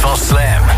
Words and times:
van 0.00 0.16
Slam. 0.16 0.69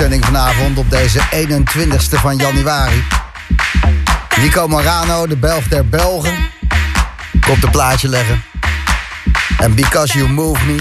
Uitzending 0.00 0.24
vanavond 0.24 0.78
op 0.78 0.90
deze 0.90 1.20
21ste 1.20 2.20
van 2.20 2.36
januari. 2.36 3.04
Nico 4.40 4.68
Morano, 4.68 5.26
de 5.26 5.36
Belg 5.36 5.68
der 5.68 5.88
Belgen. 5.88 6.34
Komt 7.40 7.64
een 7.64 7.70
plaatje 7.70 8.08
leggen. 8.08 8.42
En 9.58 9.74
Because 9.74 10.18
You 10.18 10.30
Move 10.30 10.64
Me. 10.64 10.76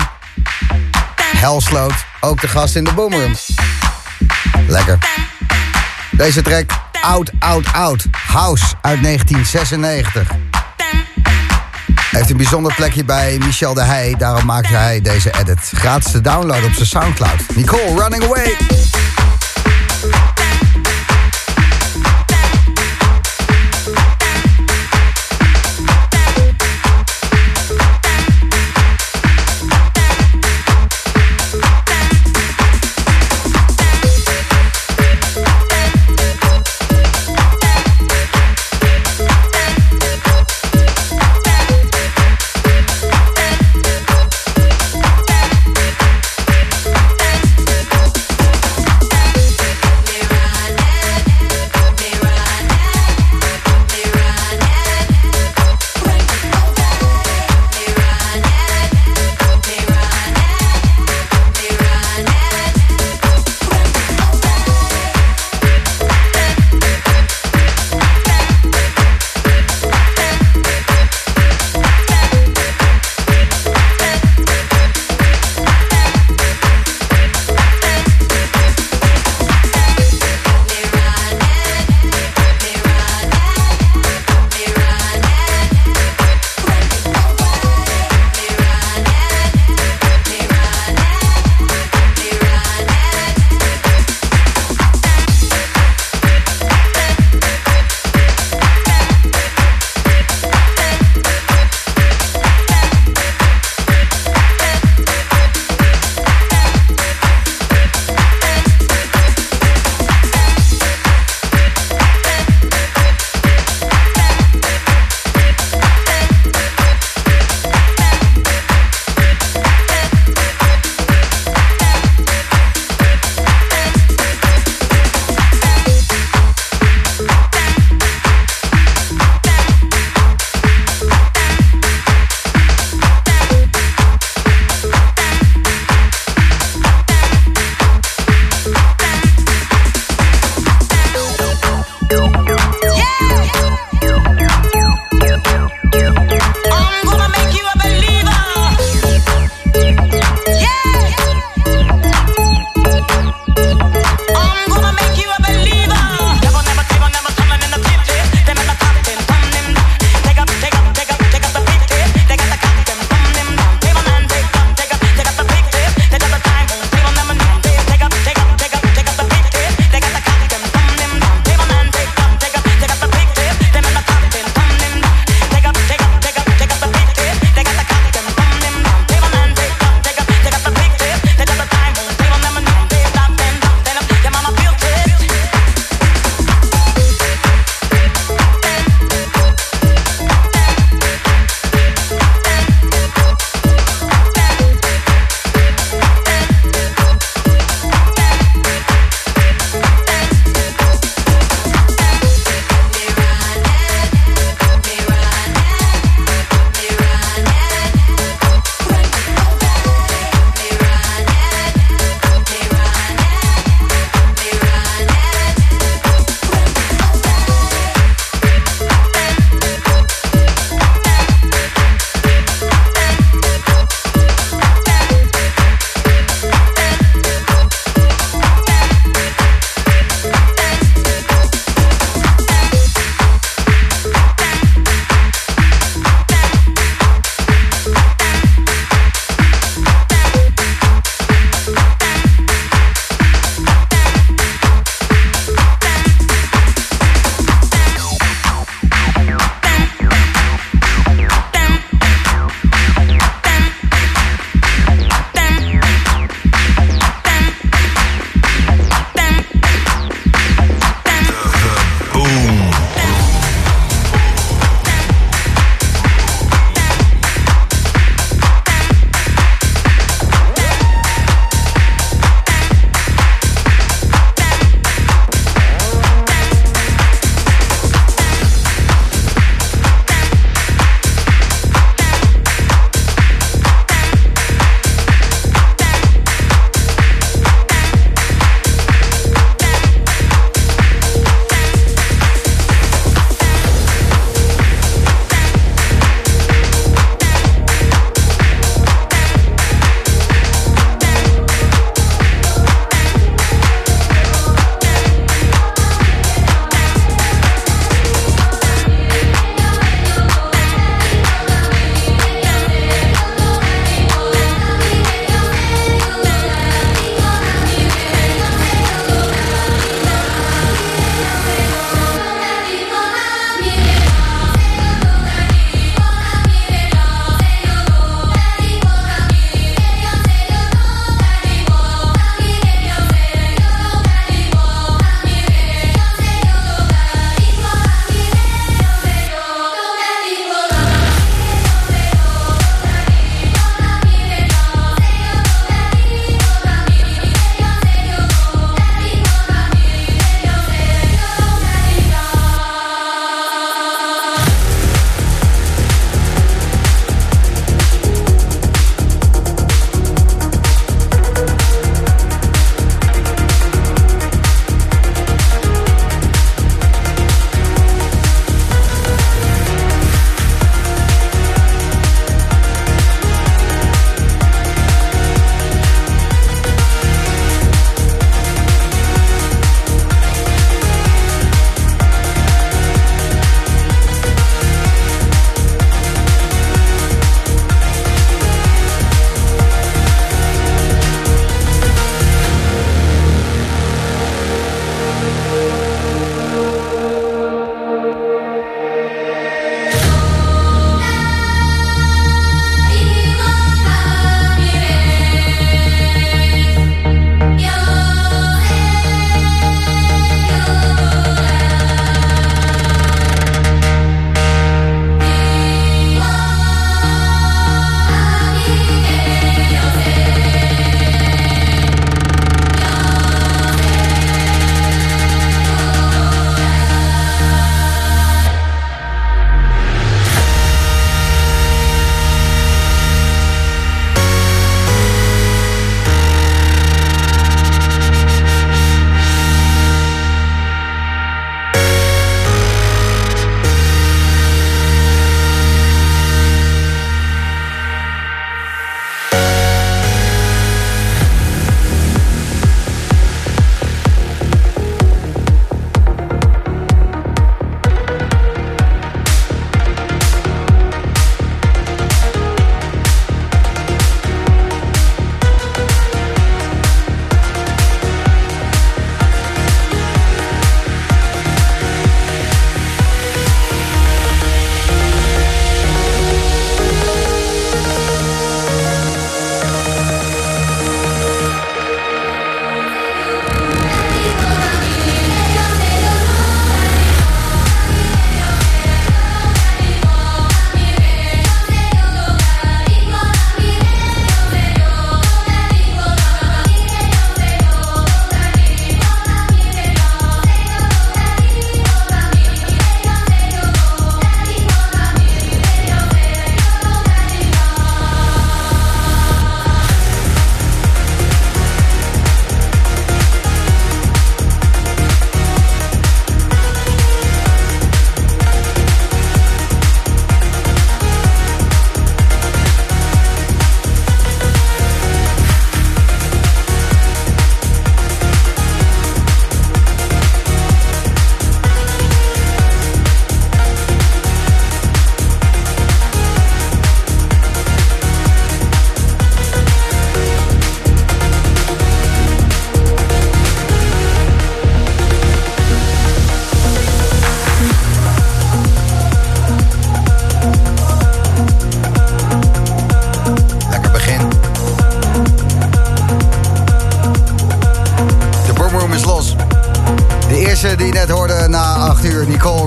Helsloot, 1.38 1.94
ook 2.20 2.42
de 2.42 2.48
gast 2.48 2.76
in 2.76 2.84
de 2.84 2.94
Boomroom. 2.94 3.36
Lekker. 4.68 4.98
Deze 6.12 6.42
track, 6.42 6.72
Out, 7.02 7.32
Out, 7.40 7.74
Out. 7.74 8.06
House 8.28 8.66
uit 8.82 9.04
1996. 9.04 10.28
Heeft 12.12 12.30
een 12.30 12.38
bijzonder 12.38 12.74
plekje 12.74 13.06
bij 13.06 13.38
Michel 13.38 13.74
de 13.74 13.84
Heij. 13.84 14.16
Daarom 14.18 14.46
maakte 14.46 14.76
hij 14.76 15.02
deze 15.02 15.32
edit. 15.40 15.72
Gratis 15.74 16.12
te 16.12 16.22
downloaden 16.22 16.66
op 16.66 16.74
zijn 16.74 16.88
Soundcloud. 16.88 17.56
Nicole, 17.56 18.02
Running 18.02 18.24
Away. 18.24 18.56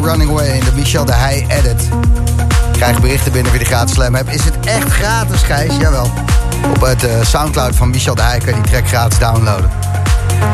Running 0.07 0.31
Away 0.31 0.49
in 0.49 0.65
de 0.65 0.73
Michel 0.75 1.05
de 1.05 1.13
Heij 1.13 1.47
edit. 1.49 1.89
Krijg 2.73 3.01
berichten 3.01 3.33
binnen 3.33 3.53
via 3.53 3.61
de 3.61 3.67
gratis 3.67 3.95
slam 3.95 4.15
app. 4.15 4.29
Is 4.29 4.45
het 4.45 4.67
echt 4.67 4.93
gratis, 4.93 5.43
Gijs? 5.43 5.77
Jawel. 5.77 6.11
Op 6.75 6.81
het 6.81 7.05
eh, 7.05 7.11
Soundcloud 7.23 7.77
van 7.77 7.91
Michel 7.91 8.15
de 8.15 8.23
Heij 8.23 8.39
kan 8.39 8.55
je 8.55 8.61
die 8.61 8.71
track 8.71 8.89
gratis 8.89 9.19
downloaden. 9.19 9.71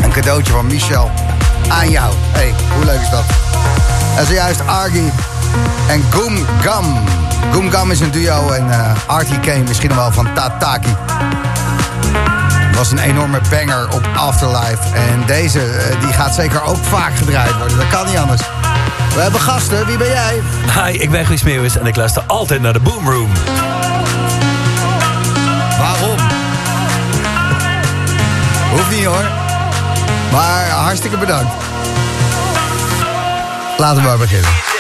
Een 0.03 0.13
cadeautje 0.13 0.53
van 0.53 0.67
Michel 0.67 1.11
aan 1.69 1.91
jou. 1.91 2.15
hey, 2.31 2.55
hoe 2.75 2.85
leuk 2.85 3.01
is 3.01 3.11
dat? 3.11 3.25
En 4.17 4.27
zojuist 4.27 4.67
Argy 4.67 5.11
en 5.89 6.03
Goom 6.11 6.37
Gum. 6.61 6.85
Goom 7.53 7.71
Gum 7.71 7.91
is 7.91 8.01
een 8.01 8.11
duo 8.11 8.51
en 8.51 8.67
uh, 8.67 8.93
Artie 9.07 9.41
Kane 9.41 9.63
misschien 9.63 9.95
wel 9.95 10.13
van 10.13 10.35
Tataki. 10.35 10.97
was 12.75 12.91
een 12.91 12.99
enorme 12.99 13.41
banger 13.51 13.89
op 13.91 14.09
Afterlife. 14.17 14.95
En 14.95 15.27
deze 15.27 15.59
uh, 15.59 16.01
die 16.01 16.13
gaat 16.13 16.35
zeker 16.35 16.63
ook 16.63 16.85
vaak 16.85 17.17
gedraaid 17.17 17.59
worden. 17.59 17.77
Dat 17.77 17.89
kan 17.89 18.07
niet 18.07 18.17
anders. 18.17 18.43
We 19.15 19.21
hebben 19.21 19.41
gasten. 19.41 19.87
Wie 19.87 19.97
ben 19.97 20.07
jij? 20.07 20.41
Hi, 20.75 20.99
ik 20.99 21.11
ben 21.11 21.27
Guus 21.27 21.43
Meeuwis 21.43 21.77
en 21.77 21.87
ik 21.87 21.97
luister 21.97 22.23
altijd 22.27 22.61
naar 22.61 22.73
de 22.73 22.81
Boom 22.81 23.11
Room. 23.11 23.31
Waarom? 25.79 26.19
Hoeft 28.71 28.91
niet 28.91 29.05
hoor. 29.05 29.25
Maar 30.33 30.69
hartstikke 30.69 31.17
bedankt. 31.17 31.53
Laten 33.77 34.03
we 34.03 34.09
maar 34.09 34.19
beginnen. 34.19 34.72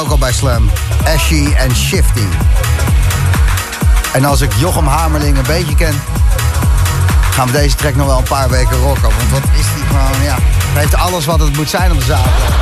Ook 0.00 0.10
al 0.10 0.18
bij 0.18 0.32
Slam. 0.32 0.70
Ashy 1.14 1.52
en 1.56 1.76
Shifty. 1.76 2.26
En 4.12 4.24
als 4.24 4.40
ik 4.40 4.52
Jochem 4.52 4.86
Hamerling 4.86 5.36
een 5.36 5.46
beetje 5.46 5.74
ken... 5.74 6.02
gaan 7.30 7.46
we 7.46 7.52
deze 7.52 7.74
track 7.76 7.94
nog 7.94 8.06
wel 8.06 8.18
een 8.18 8.24
paar 8.24 8.50
weken 8.50 8.76
rocken. 8.76 9.02
Want 9.02 9.30
wat 9.30 9.42
is 9.58 9.66
die 9.74 9.84
gewoon, 9.86 10.22
ja... 10.22 10.34
Het 10.34 10.78
heeft 10.78 10.94
alles 10.94 11.24
wat 11.24 11.40
het 11.40 11.56
moet 11.56 11.70
zijn 11.70 11.92
op 11.92 11.98
de 11.98 12.04
zaterdag. 12.04 12.52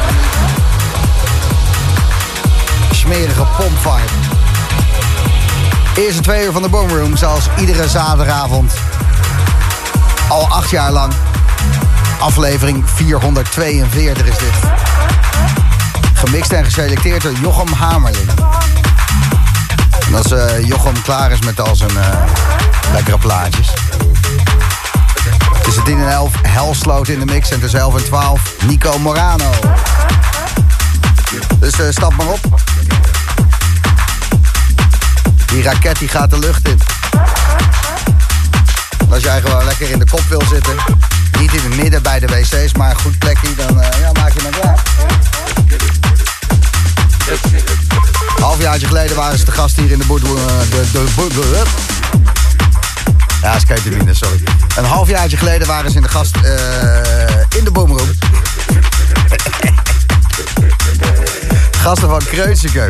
Smerige 2.90 3.46
pompvibe. 3.56 4.12
Eerste 5.94 6.22
twee 6.22 6.44
uur 6.44 6.52
van 6.52 6.62
de 6.62 6.68
Boomroom, 6.68 7.16
zoals 7.16 7.44
iedere 7.58 7.88
zaterdagavond. 7.88 8.72
Al 10.28 10.48
acht 10.48 10.70
jaar 10.70 10.90
lang. 10.90 11.12
Aflevering 12.18 12.84
442 12.94 14.26
is 14.26 14.38
dit. 14.38 14.73
Gemixt 16.24 16.52
en 16.52 16.64
geselecteerd 16.64 17.22
door 17.22 17.32
Jochem 17.32 17.72
Hamerling. 17.72 18.28
En 20.06 20.14
als 20.14 20.30
eh, 20.32 20.66
Jochem 20.66 21.02
klaar 21.02 21.30
is 21.30 21.40
met 21.40 21.60
al 21.60 21.76
zijn 21.76 21.96
eh, 21.96 22.18
lekkere 22.92 23.18
plaatjes. 23.18 23.68
Tussen 25.62 25.84
10 25.84 25.98
en 25.98 26.10
11 26.10 26.32
Helsloot 26.42 27.08
in 27.08 27.18
de 27.18 27.24
mix. 27.24 27.50
En 27.50 27.60
tussen 27.60 27.80
11 27.80 27.96
en 27.96 28.04
12 28.04 28.40
Nico 28.66 28.98
Morano. 28.98 29.50
Dus 31.58 31.72
eh, 31.72 31.86
stap 31.90 32.16
maar 32.16 32.26
op. 32.26 32.40
Die 35.46 35.62
raket 35.62 35.98
die 35.98 36.08
gaat 36.08 36.30
de 36.30 36.38
lucht 36.38 36.68
in. 36.68 36.80
Als 39.10 39.22
jij 39.22 39.40
gewoon 39.40 39.64
lekker 39.64 39.90
in 39.90 39.98
de 39.98 40.06
kop 40.10 40.22
wil 40.28 40.42
zitten. 40.48 40.74
Niet 41.38 41.52
in 41.52 41.62
het 41.62 41.76
midden 41.76 42.02
bij 42.02 42.20
de 42.20 42.26
wc's, 42.26 42.72
maar 42.72 42.90
een 42.90 43.00
goed 43.00 43.18
plekje. 43.18 43.54
Dan 43.56 43.82
ja, 44.00 44.12
maak 44.12 44.32
je 44.32 44.42
maar 44.42 44.60
klaar. 44.60 44.73
Halfjaartje 48.44 48.86
geleden 48.86 49.16
waren 49.16 49.38
ze 49.38 49.44
te 49.44 49.52
gast 49.52 49.76
hier 49.76 49.90
in 49.90 49.98
de 49.98 50.06
boet. 50.06 50.22
eh, 50.22 50.28
de, 50.70 50.84
de, 50.92 51.04
de, 51.16 51.28
de, 51.28 51.62
ja, 53.42 53.58
skatermine, 53.58 54.14
sorry. 54.14 54.42
Een 54.76 54.84
halfjaartje 54.84 55.36
geleden 55.36 55.66
waren 55.66 55.90
ze 55.90 55.96
in 55.96 56.02
de 56.02 56.08
gast 56.08 56.36
eh, 56.36 57.58
in 57.58 57.64
de 57.64 57.70
boomroom. 57.72 58.08
Gasten 61.82 62.08
van 62.08 62.18
Kreuzeke. 62.24 62.88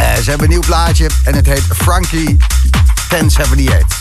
Eh, 0.00 0.14
ze 0.14 0.30
hebben 0.30 0.42
een 0.42 0.52
nieuw 0.52 0.62
plaatje 0.66 1.10
en 1.24 1.34
het 1.34 1.46
heet 1.46 1.64
Frankie 1.76 2.36
1078. 3.08 4.00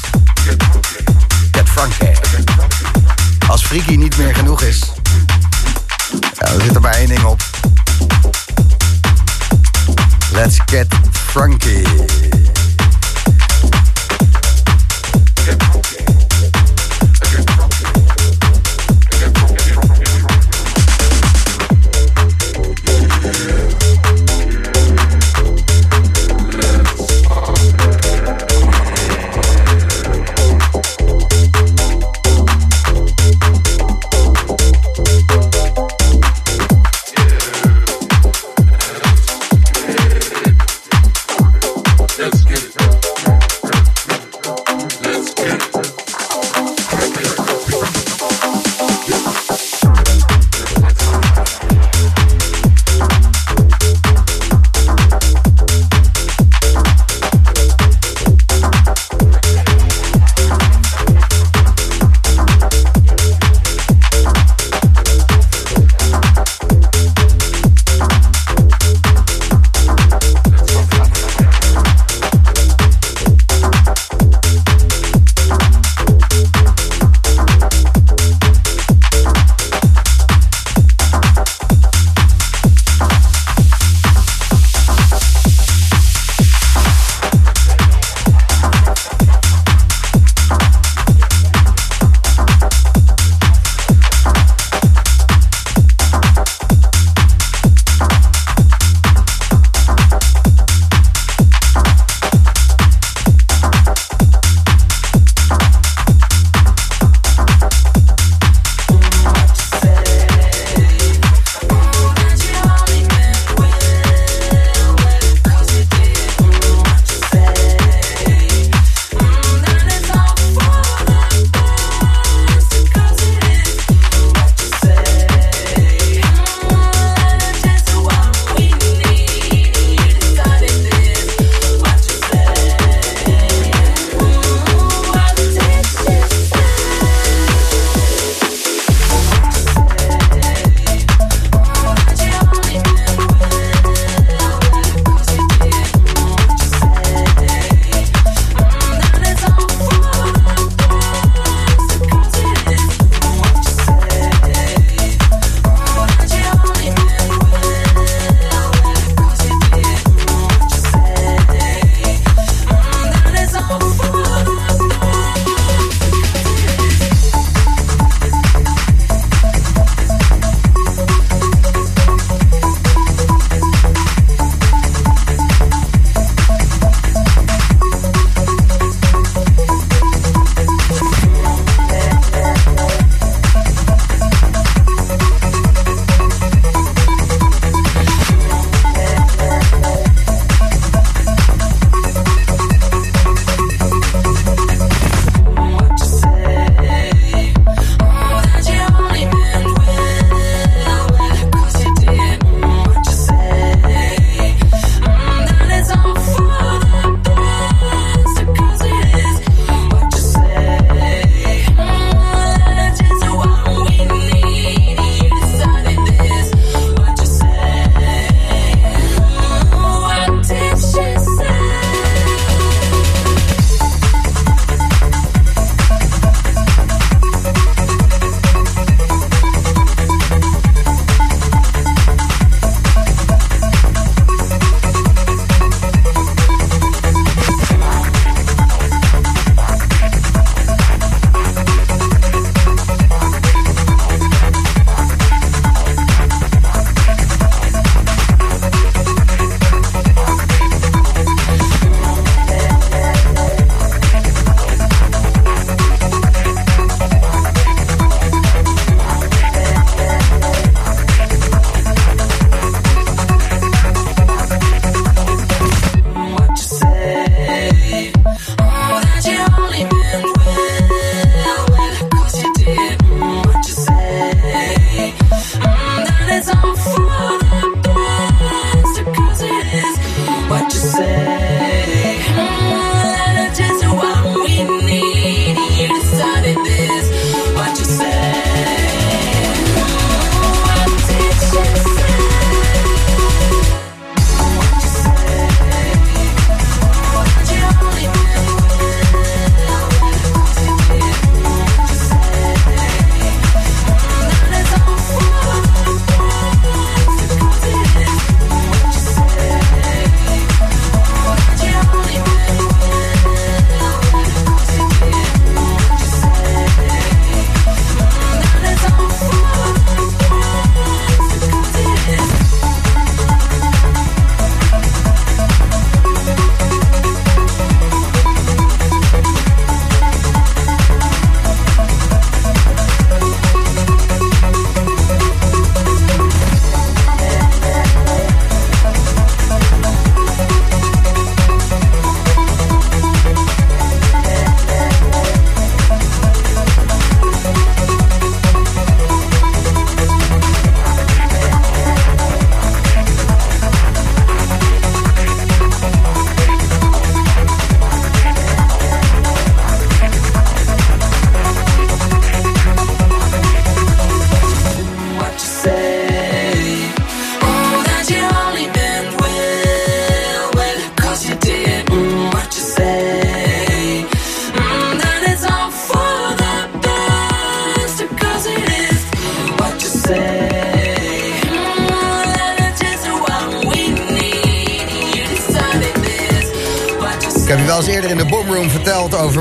Get 1.51 1.69
Frankie. 1.69 2.11
Als 3.47 3.65
Freaky 3.65 3.95
niet 3.95 4.17
meer 4.17 4.35
genoeg 4.35 4.61
is, 4.61 4.79
ja, 6.39 6.51
dan 6.51 6.61
zit 6.61 6.75
er 6.75 6.81
maar 6.81 6.93
één 6.93 7.07
ding 7.07 7.23
op. 7.23 7.50
Let's 10.41 10.59
get 10.65 10.87
Frankie. 11.13 12.20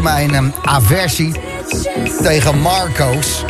Mijn 0.03 0.35
ehm, 0.35 0.49
aversie 0.63 1.33
tegen 2.23 2.59
Marco's. 2.61 3.45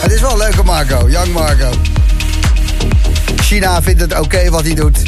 Het 0.00 0.12
is 0.12 0.20
wel 0.20 0.30
een 0.30 0.38
leuke 0.38 0.62
Marco, 0.62 1.08
Young 1.08 1.32
Marco. 1.32 1.70
China 3.36 3.82
vindt 3.82 4.00
het 4.00 4.20
oké 4.20 4.50
wat 4.50 4.64
hij 4.64 4.74
doet. 4.74 5.02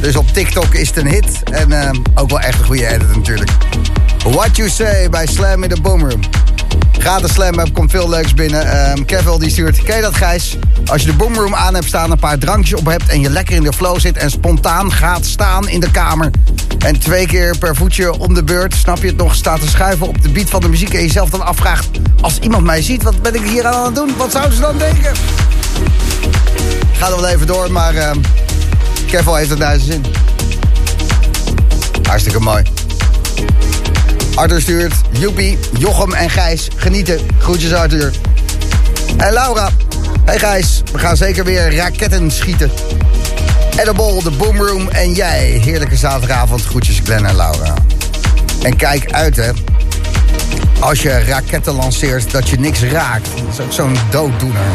Dus 0.00 0.16
op 0.16 0.32
TikTok 0.32 0.74
is 0.74 0.88
het 0.88 0.96
een 0.96 1.06
hit. 1.06 1.42
En 1.42 1.72
ehm, 1.72 1.96
ook 2.14 2.30
wel 2.30 2.40
echt 2.40 2.58
een 2.58 2.64
goede 2.64 2.86
edit 2.86 3.16
natuurlijk. 3.16 3.50
What 4.24 4.56
You 4.56 4.68
Say 4.68 5.08
bij 5.08 5.26
Slam 5.26 5.62
in 5.62 5.68
de 5.68 5.80
Boomroom. 5.80 6.20
Gratis 6.98 7.32
Slam 7.32 7.58
App 7.58 7.72
komt 7.72 7.90
veel 7.90 8.08
leuks 8.08 8.34
binnen. 8.34 8.90
Um, 8.90 9.38
die 9.38 9.50
stuurt, 9.50 9.82
ken 9.82 10.02
dat 10.02 10.14
Gijs? 10.14 10.56
Als 10.86 11.02
je 11.02 11.06
de 11.06 11.16
Boomroom 11.16 11.54
aan 11.54 11.74
hebt 11.74 11.86
staan, 11.86 12.10
een 12.10 12.18
paar 12.18 12.38
drankjes 12.38 12.78
op 12.78 12.86
hebt... 12.86 13.08
en 13.08 13.20
je 13.20 13.30
lekker 13.30 13.56
in 13.56 13.62
de 13.62 13.72
flow 13.72 14.00
zit 14.00 14.16
en 14.16 14.30
spontaan 14.30 14.92
gaat 14.92 15.24
staan 15.24 15.68
in 15.68 15.80
de 15.80 15.90
kamer... 15.90 16.30
en 16.86 16.98
twee 16.98 17.26
keer 17.26 17.58
per 17.58 17.76
voetje 17.76 18.18
om 18.18 18.34
de 18.34 18.44
beurt, 18.44 18.74
snap 18.74 18.98
je 18.98 19.06
het 19.06 19.16
nog... 19.16 19.34
staat 19.34 19.60
te 19.60 19.68
schuiven 19.68 20.08
op 20.08 20.22
de 20.22 20.28
beat 20.28 20.50
van 20.50 20.60
de 20.60 20.68
muziek 20.68 20.94
en 20.94 21.00
jezelf 21.00 21.30
dan 21.30 21.46
afvraagt... 21.46 21.88
als 22.20 22.38
iemand 22.38 22.64
mij 22.64 22.82
ziet, 22.82 23.02
wat 23.02 23.22
ben 23.22 23.34
ik 23.34 23.42
hier 23.42 23.66
aan 23.66 23.84
het 23.84 23.94
doen? 23.94 24.16
Wat 24.16 24.32
zouden 24.32 24.54
ze 24.54 24.60
dan 24.60 24.78
denken? 24.78 25.12
Ga 26.92 27.06
er 27.06 27.16
wel 27.16 27.28
even 27.28 27.46
door, 27.46 27.72
maar 27.72 27.94
uh, 27.94 28.10
heeft 29.10 29.50
het 29.50 29.58
naar 29.58 29.78
zijn 29.78 29.80
zin. 29.80 30.04
Hartstikke 32.02 32.40
mooi. 32.40 32.64
Arthur 34.34 34.60
stuurt, 34.60 34.94
Joepie, 35.10 35.58
Jochem 35.78 36.12
en 36.12 36.30
Gijs 36.30 36.68
genieten. 36.76 37.18
Groetjes 37.38 37.72
Arthur. 37.72 38.12
En 39.16 39.32
Laura. 39.32 39.70
Hey 40.24 40.38
Gijs, 40.38 40.82
we 40.92 40.98
gaan 40.98 41.16
zeker 41.16 41.44
weer 41.44 41.76
raketten 41.76 42.30
schieten. 42.30 42.70
Edible, 43.76 44.22
de 44.22 44.30
Boomroom 44.30 44.88
en 44.88 45.12
jij. 45.12 45.46
Heerlijke 45.46 45.96
zaterdagavond. 45.96 46.64
Groetjes 46.64 47.00
Glenn 47.04 47.26
en 47.26 47.36
Laura. 47.36 47.74
En 48.62 48.76
kijk 48.76 49.12
uit 49.12 49.36
hè. 49.36 49.50
Als 50.80 51.02
je 51.02 51.24
raketten 51.24 51.74
lanceert, 51.74 52.30
dat 52.30 52.48
je 52.48 52.58
niks 52.58 52.82
raakt. 52.82 53.28
Dat 53.36 53.52
is 53.52 53.60
ook 53.60 53.72
zo'n 53.72 53.96
dooddoener. 54.10 54.66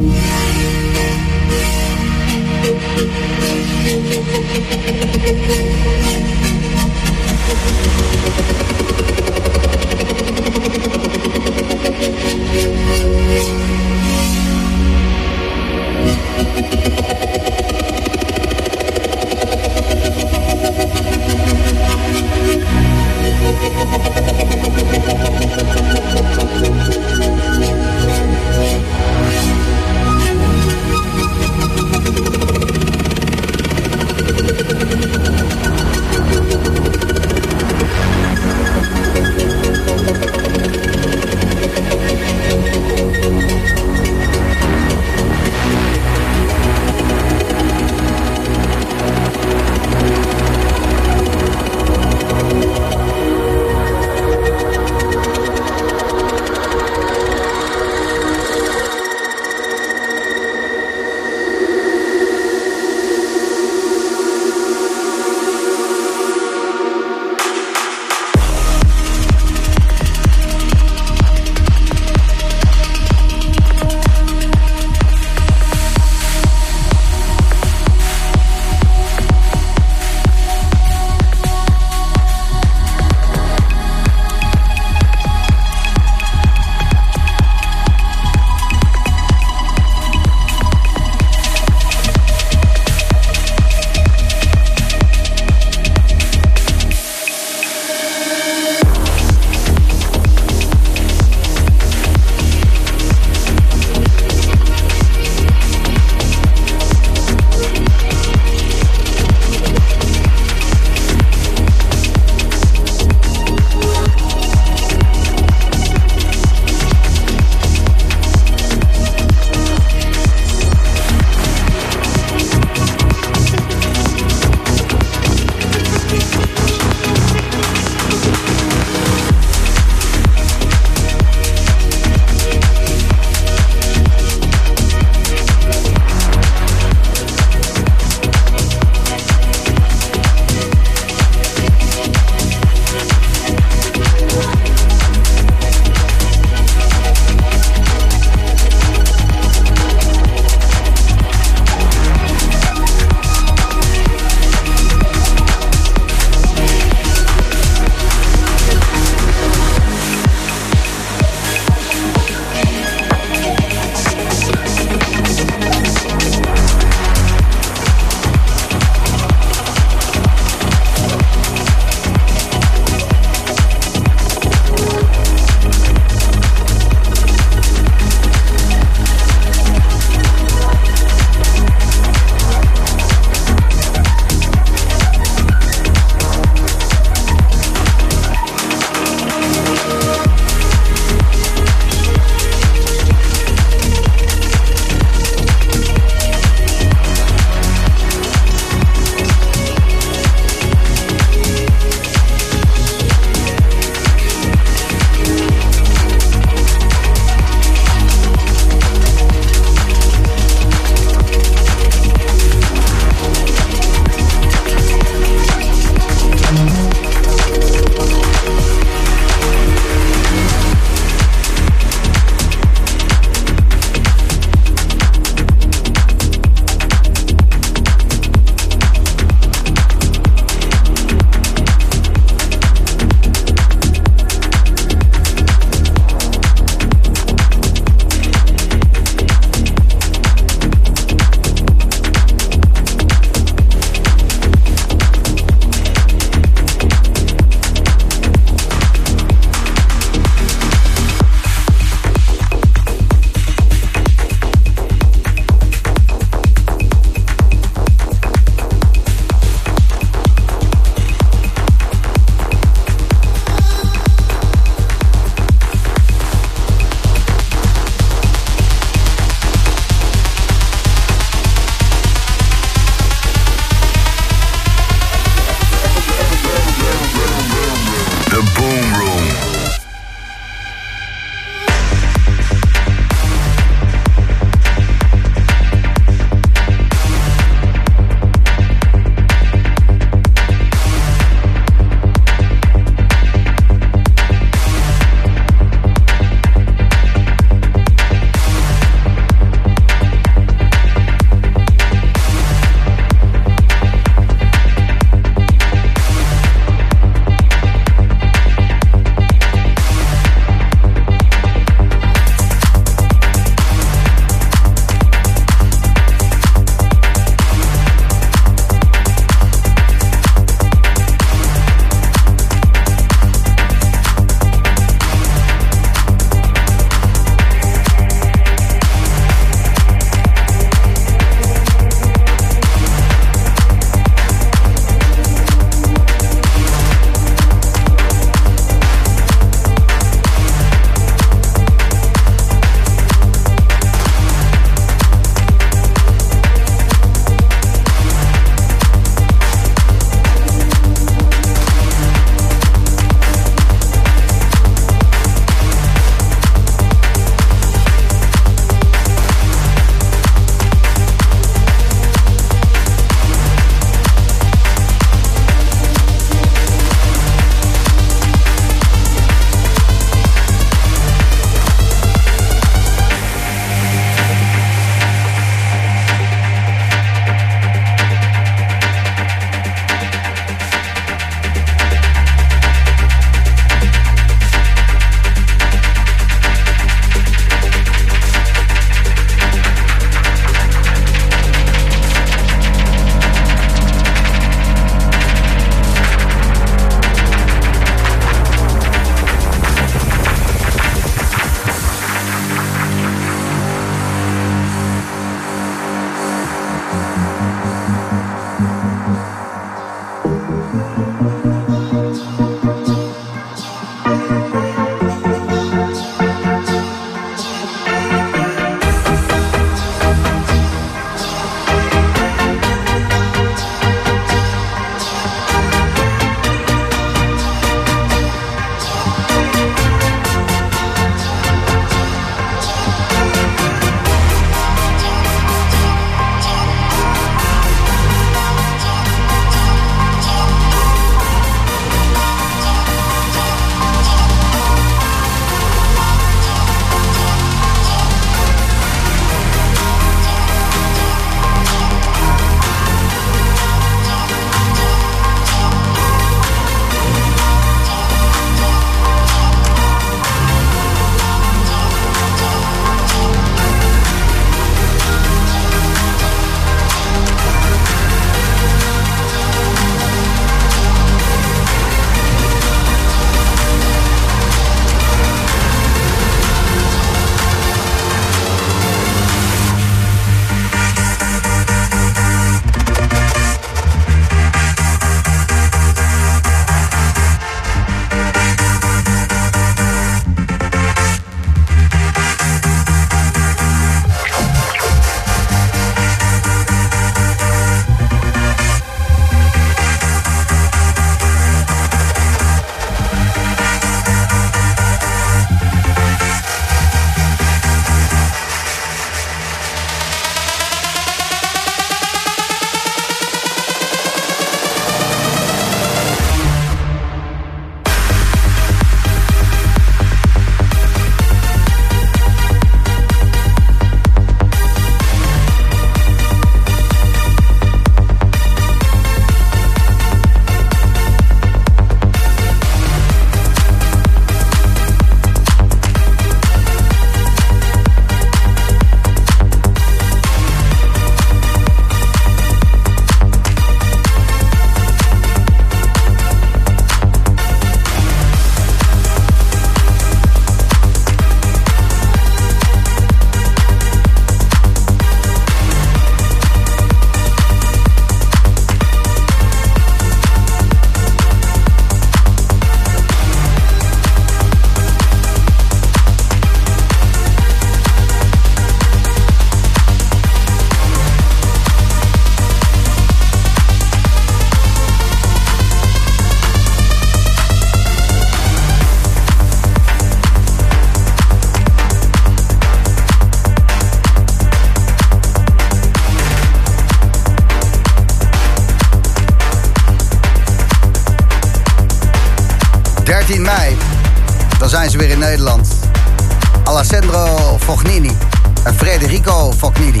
Fognini 597.68 598.16
en 598.64 598.74
Federico 598.74 599.52
Fognini. 599.58 600.00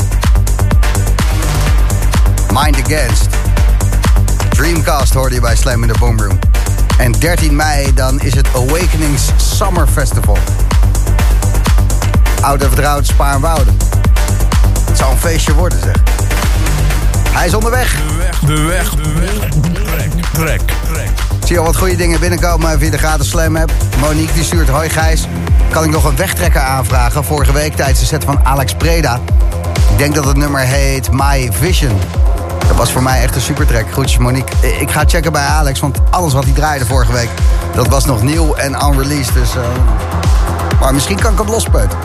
Mind 2.52 2.76
Against. 2.84 3.28
Dreamcast 4.48 5.14
hoorde 5.14 5.34
je 5.34 5.40
bij 5.40 5.56
Slam 5.56 5.82
in 5.82 5.88
the 5.92 5.98
Boom 5.98 6.20
Room. 6.20 6.38
En 6.98 7.12
13 7.12 7.56
mei 7.56 7.94
dan 7.94 8.20
is 8.20 8.34
het 8.34 8.46
Awakenings 8.54 9.22
Summer 9.36 9.86
Festival. 9.86 10.38
Oud 12.40 12.62
en 12.62 12.68
vertrouwd 12.68 13.06
Spaarnwoude. 13.06 13.70
Het 14.84 14.98
zou 14.98 15.12
een 15.12 15.18
feestje 15.18 15.54
worden 15.54 15.80
zeg. 15.82 15.96
Hij 17.30 17.46
is 17.46 17.54
onderweg. 17.54 17.96
De 18.46 18.62
weg, 18.62 18.90
de 18.90 19.12
weg. 19.12 19.48
Trek, 19.92 20.10
trek, 20.32 20.60
trek. 20.92 21.10
Zie 21.44 21.52
je 21.52 21.58
al 21.58 21.64
wat 21.64 21.76
goede 21.76 21.96
dingen 21.96 22.20
binnenkomen 22.20 22.78
via 22.78 22.90
de 22.90 22.98
gratis 22.98 23.28
Slam 23.28 23.56
app. 23.56 23.72
Monique 24.00 24.34
die 24.34 24.44
stuurt, 24.44 24.68
hoi 24.68 24.88
Gijs. 24.88 25.26
Kan 25.70 25.84
ik 25.84 25.90
nog 25.90 26.04
een 26.04 26.16
wegtrekker 26.16 26.60
aanvragen? 26.60 27.24
Vorige 27.24 27.52
week 27.52 27.74
tijdens 27.76 27.98
de 28.00 28.06
set 28.06 28.24
van 28.24 28.40
Alex 28.42 28.74
Preda. 28.74 29.20
Ik 29.90 29.98
denk 29.98 30.14
dat 30.14 30.24
het 30.24 30.36
nummer 30.36 30.60
heet 30.60 31.10
My 31.12 31.48
Vision. 31.52 32.00
Dat 32.66 32.76
was 32.76 32.92
voor 32.92 33.02
mij 33.02 33.22
echt 33.22 33.34
een 33.34 33.40
supertrack. 33.40 33.92
Groetjes 33.92 34.18
Monique. 34.18 34.54
Eh, 34.62 34.80
Ik 34.80 34.90
ga 34.90 35.02
checken 35.06 35.32
bij 35.32 35.44
Alex, 35.44 35.80
want 35.80 35.98
alles 36.10 36.32
wat 36.32 36.44
hij 36.44 36.52
draaide 36.52 36.86
vorige 36.86 37.12
week... 37.12 37.28
dat 37.74 37.88
was 37.88 38.04
nog 38.04 38.22
nieuw 38.22 38.54
en 38.54 38.72
unreleased. 38.72 39.34
Dus, 39.34 39.56
eh, 39.56 39.62
Maar 40.80 40.94
misschien 40.94 41.18
kan 41.20 41.32
ik 41.32 41.38
het 41.38 41.48
lospeuten. 41.48 41.98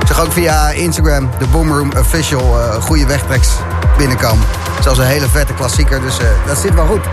Ik 0.00 0.06
zag 0.06 0.20
ook 0.20 0.32
via 0.32 0.70
Instagram, 0.70 1.30
de 1.38 1.46
Boomroom 1.46 1.92
Official... 1.98 2.60
eh, 2.60 2.82
goede 2.82 3.06
wegtracks 3.06 3.48
binnenkomen. 3.96 4.44
Zelfs 4.82 4.98
een 4.98 5.04
hele 5.06 5.28
vette 5.28 5.52
klassieker, 5.54 6.00
dus 6.00 6.16
dat 6.46 6.58
zit 6.58 6.74
wel 6.74 6.86
goed. 6.86 7.04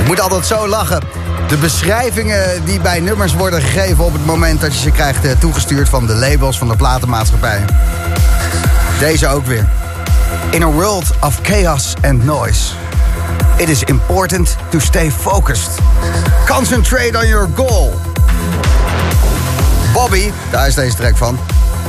Ik 0.00 0.06
moet 0.06 0.20
altijd 0.20 0.46
zo 0.46 0.68
lachen. 0.68 1.02
De 1.48 1.56
beschrijvingen 1.56 2.64
die 2.64 2.80
bij 2.80 3.00
nummers 3.00 3.34
worden 3.34 3.62
gegeven 3.62 4.04
op 4.04 4.12
het 4.12 4.26
moment 4.26 4.60
dat 4.60 4.74
je 4.74 4.80
ze 4.80 4.90
krijgt 4.90 5.24
eh, 5.24 5.30
toegestuurd 5.38 5.88
van 5.88 6.06
de 6.06 6.14
labels 6.14 6.58
van 6.58 6.68
de 6.68 6.76
platenmaatschappijen. 6.76 7.66
Deze 8.98 9.28
ook 9.28 9.46
weer. 9.46 9.68
In 10.50 10.62
a 10.62 10.66
world 10.66 11.04
of 11.20 11.38
chaos 11.42 11.94
and 12.02 12.24
noise, 12.24 12.72
it 13.56 13.68
is 13.68 13.82
important 13.82 14.56
to 14.70 14.78
stay 14.78 15.10
focused. 15.10 15.78
Concentrate 16.46 17.18
on 17.18 17.26
your 17.26 17.48
goal. 17.54 17.92
Bobby, 19.92 20.30
daar 20.50 20.66
is 20.66 20.74
deze 20.74 20.96
track 20.96 21.16
van, 21.16 21.38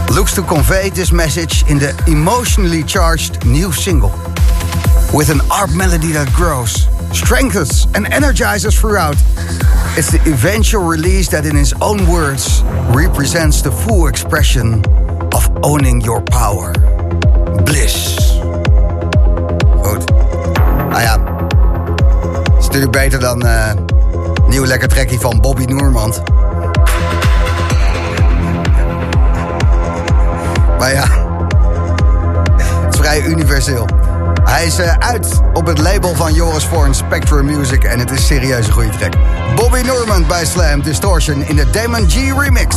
looks 0.08 0.34
to 0.34 0.44
convey 0.44 0.90
this 0.90 1.12
message 1.12 1.66
in 1.66 1.78
the 1.78 1.94
emotionally 2.06 2.84
charged 2.86 3.44
new 3.44 3.72
single. 3.74 4.12
With 5.12 5.30
an 5.30 5.42
ARP 5.48 5.70
melody 5.70 6.12
that 6.12 6.28
grows, 6.28 6.88
strengthens, 7.18 7.88
and 7.96 8.06
energizes 8.14 8.80
throughout. 8.80 9.16
It's 9.98 10.12
the 10.12 10.22
eventual 10.28 10.84
release 10.84 11.28
that, 11.30 11.46
in 11.46 11.56
his 11.56 11.74
own 11.82 12.08
words, 12.08 12.64
represents 12.94 13.62
the 13.62 13.72
full 13.72 14.08
expression 14.08 14.84
of 15.34 15.50
owning 15.64 16.02
your 16.02 16.22
power. 16.22 16.72
Bliss. 17.66 18.16
Goed. 19.82 20.10
Nou 20.90 21.02
ja, 21.02 21.18
is 22.60 22.66
natuurlijk 22.66 22.92
beter 22.92 23.20
dan 23.20 23.42
eh 23.46 23.72
nieuw 24.48 24.66
lekker 24.66 24.88
trekkie 24.88 25.20
van 25.20 25.42
Bobby 25.42 25.64
Noermand. 25.64 26.22
Maar 30.80 30.94
ja, 30.94 31.08
het 32.86 32.94
is 32.94 33.00
vrij 33.00 33.22
universeel. 33.22 33.97
Hij 34.58 34.66
is 34.66 34.78
eh, 34.78 34.96
uit 35.00 35.42
op 35.54 35.66
het 35.66 35.78
label 35.78 36.16
van 36.16 36.34
Joris 36.34 36.66
Voorn, 36.66 36.96
Spectrum 36.96 37.46
Music. 37.46 37.84
En 37.84 38.00
het 38.00 38.12
is 38.12 38.26
serieus 38.26 38.68
een 38.68 38.74
goede 38.74 38.90
track. 38.90 39.14
Bobby 39.56 39.82
Norman 39.82 40.28
bij 40.28 40.46
Slam 40.46 40.82
Distortion 40.82 41.42
in 41.42 41.56
de 41.56 41.70
Damon 41.70 42.10
G 42.10 42.16
remix. 42.40 42.76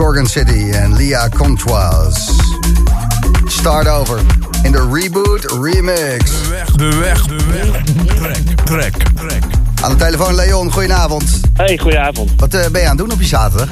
Gorgon 0.00 0.26
City 0.26 0.70
en 0.72 0.96
Lia 0.96 1.28
Comtoise. 1.28 2.32
Start 3.46 3.88
over 3.88 4.20
in 4.62 4.72
de 4.72 4.88
Reboot 4.92 5.44
Remix. 5.62 6.30
De 6.30 6.48
weg, 6.48 6.72
de 6.74 6.96
weg, 7.00 7.26
de 7.26 7.36
weg. 7.52 7.82
Trek, 8.04 8.56
trek, 8.64 8.94
trek. 9.14 9.44
Aan 9.82 9.90
de 9.90 9.96
telefoon 9.96 10.34
Leon, 10.34 10.72
goedenavond. 10.72 11.40
Hey, 11.54 11.78
goedenavond. 11.78 12.30
Wat 12.36 12.54
eh, 12.54 12.70
ben 12.70 12.80
je 12.80 12.86
aan 12.86 12.96
het 12.96 13.06
doen 13.06 13.12
op 13.12 13.20
je 13.20 13.26
zaterdag? 13.26 13.68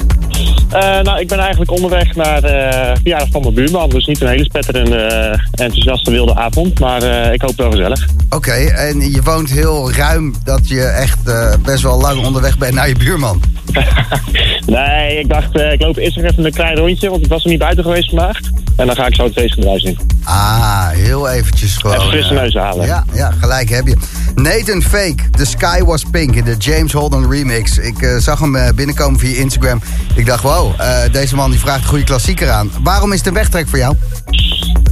Eh, 0.68 1.00
nou, 1.00 1.20
ik 1.20 1.28
ben 1.28 1.38
eigenlijk 1.38 1.70
onderweg 1.70 2.14
naar 2.14 2.40
de 2.40 2.90
verjaardag 2.94 3.28
van 3.30 3.42
mijn 3.42 3.54
buurman. 3.54 3.88
Dus 3.90 4.06
niet 4.06 4.20
een 4.20 4.28
hele 4.28 4.44
spetterende, 4.44 4.96
eh, 4.96 5.64
enthousiaste 5.64 6.10
wilde 6.10 6.34
avond. 6.34 6.80
Maar 6.80 7.02
eh, 7.02 7.32
ik 7.32 7.42
hoop 7.42 7.56
wel 7.56 7.70
gezellig. 7.70 8.06
Oké, 8.30 8.52
en 8.52 9.10
je 9.10 9.22
woont 9.22 9.50
heel 9.50 9.92
ruim 9.92 10.34
dat 10.44 10.68
je 10.68 10.82
echt 10.82 11.28
eh, 11.28 11.52
best 11.64 11.82
wel 11.82 12.00
lang 12.00 12.24
onderweg 12.26 12.58
bent 12.58 12.74
naar 12.74 12.88
je 12.88 12.96
buurman. 12.96 13.40
nee, 14.68 15.18
ik 15.18 15.28
dacht, 15.28 15.56
eh, 15.56 15.72
ik 15.72 15.80
loop 15.80 15.96
eerst 15.96 16.16
nog 16.16 16.24
even 16.24 16.44
een 16.44 16.52
klein 16.52 16.76
rondje. 16.76 17.10
Want 17.10 17.24
ik 17.24 17.30
was 17.30 17.44
er 17.44 17.50
niet 17.50 17.58
buiten 17.58 17.84
geweest 17.84 18.08
vandaag. 18.08 18.38
En 18.76 18.86
dan 18.86 18.96
ga 18.96 19.06
ik 19.06 19.14
zo 19.14 19.24
het 19.24 19.32
feestgedruis 19.32 19.82
in. 19.82 19.98
Ah, 20.24 20.88
heel 20.88 21.28
eventjes 21.28 21.76
gewoon. 21.76 21.96
Even 21.96 22.08
frisse 22.08 22.34
eh, 22.34 22.40
neus 22.40 22.54
halen. 22.54 22.86
Ja, 22.86 23.04
ja, 23.14 23.30
gelijk 23.40 23.68
heb 23.68 23.86
je. 23.86 23.96
Nathan 24.34 24.82
Fake, 24.82 25.30
The 25.30 25.46
Sky 25.46 25.82
Was 25.82 26.04
Pink 26.10 26.34
in 26.34 26.44
de 26.44 26.56
James 26.58 26.92
Holden 26.92 27.30
remix. 27.30 27.78
Ik 27.78 28.02
eh, 28.02 28.16
zag 28.16 28.40
hem 28.40 28.74
binnenkomen 28.74 29.20
via 29.20 29.36
Instagram. 29.36 29.82
Ik 30.14 30.26
dacht, 30.26 30.42
wow, 30.42 30.72
deze 31.12 31.34
man 31.34 31.50
die 31.50 31.60
vraagt 31.60 31.82
een 31.82 31.88
goede 31.88 32.04
klassieker 32.04 32.50
aan. 32.50 32.70
Waarom 32.82 33.12
is 33.12 33.18
het 33.18 33.26
een 33.26 33.34
wegtrek 33.34 33.68
voor 33.68 33.78
jou? 33.78 33.96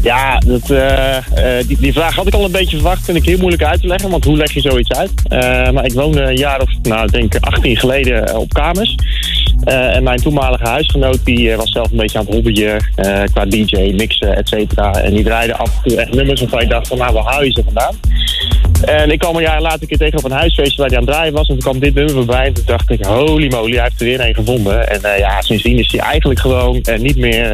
Ja, 0.02 0.38
dat, 0.38 0.66
die, 1.66 1.78
die 1.78 1.92
vraag 1.92 2.14
had 2.14 2.26
ik 2.26 2.34
al 2.34 2.44
een 2.44 2.50
beetje 2.50 2.76
verwacht. 2.76 3.04
Vind 3.04 3.16
ik 3.16 3.24
heel 3.24 3.38
moeilijk 3.38 3.62
uit 3.62 3.80
te 3.80 3.86
leggen, 3.86 4.10
want 4.10 4.24
hoe 4.24 4.36
leg 4.36 4.52
je 4.52 4.60
zoiets 4.60 4.90
uit? 4.90 5.12
Maar 5.72 5.84
ik 5.84 5.92
woonde 5.92 6.22
een 6.22 6.36
jaar 6.36 6.60
of, 6.60 6.70
nou, 6.82 7.04
ik 7.04 7.12
denk 7.12 7.36
18 7.40 7.76
geleden 7.76 8.36
op 8.36 8.52
kamers. 8.52 8.96
Eh, 9.66 9.96
en 9.96 10.02
mijn 10.02 10.20
toenmalige 10.20 10.68
huisgenoot 10.68 11.24
die 11.24 11.50
eh, 11.50 11.56
was 11.56 11.70
zelf 11.70 11.90
een 11.90 11.96
beetje 11.96 12.18
aan 12.18 12.24
het 12.24 12.34
hobbyen 12.34 12.90
eh, 12.94 13.22
qua 13.32 13.44
DJ, 13.44 13.92
mixen, 13.96 14.36
et 14.36 14.48
cetera. 14.48 14.92
En 14.92 15.14
die 15.14 15.24
draaide 15.24 15.56
af 15.56 15.76
en 15.76 15.82
toe 15.82 16.00
echt 16.00 16.14
nummers 16.14 16.40
waarvan 16.40 16.60
ik 16.60 16.68
dacht 16.68 16.88
van 16.88 16.98
nou, 16.98 17.12
waar 17.12 17.24
haal 17.24 17.44
je 17.44 17.50
ze 17.50 17.62
vandaan? 17.64 17.94
En 18.84 19.10
ik 19.10 19.18
kwam 19.18 19.36
een 19.36 19.42
jaar 19.42 19.60
later 19.60 19.82
een 19.82 19.88
keer 19.88 19.98
tegen 19.98 20.18
op 20.18 20.24
een 20.24 20.30
huisfeestje 20.30 20.76
waar 20.76 20.88
hij 20.88 20.98
aan 20.98 21.04
het 21.04 21.12
draaien 21.12 21.32
was. 21.32 21.48
En 21.48 21.54
toen 21.54 21.62
kwam 21.62 21.78
dit 21.78 21.94
nummer 21.94 22.14
voorbij. 22.14 22.46
En 22.46 22.52
toen 22.52 22.64
dacht 22.66 22.90
ik, 22.90 23.04
holy 23.04 23.48
moly, 23.50 23.72
hij 23.72 23.82
heeft 23.82 24.00
er 24.00 24.06
weer 24.06 24.20
een 24.20 24.34
gevonden. 24.34 24.88
En 24.88 25.18
ja, 25.18 25.40
sindsdien 25.40 25.78
is 25.78 25.92
hij 25.92 26.00
eigenlijk 26.00 26.40
gewoon 26.40 26.84
niet 26.98 27.16
meer 27.16 27.52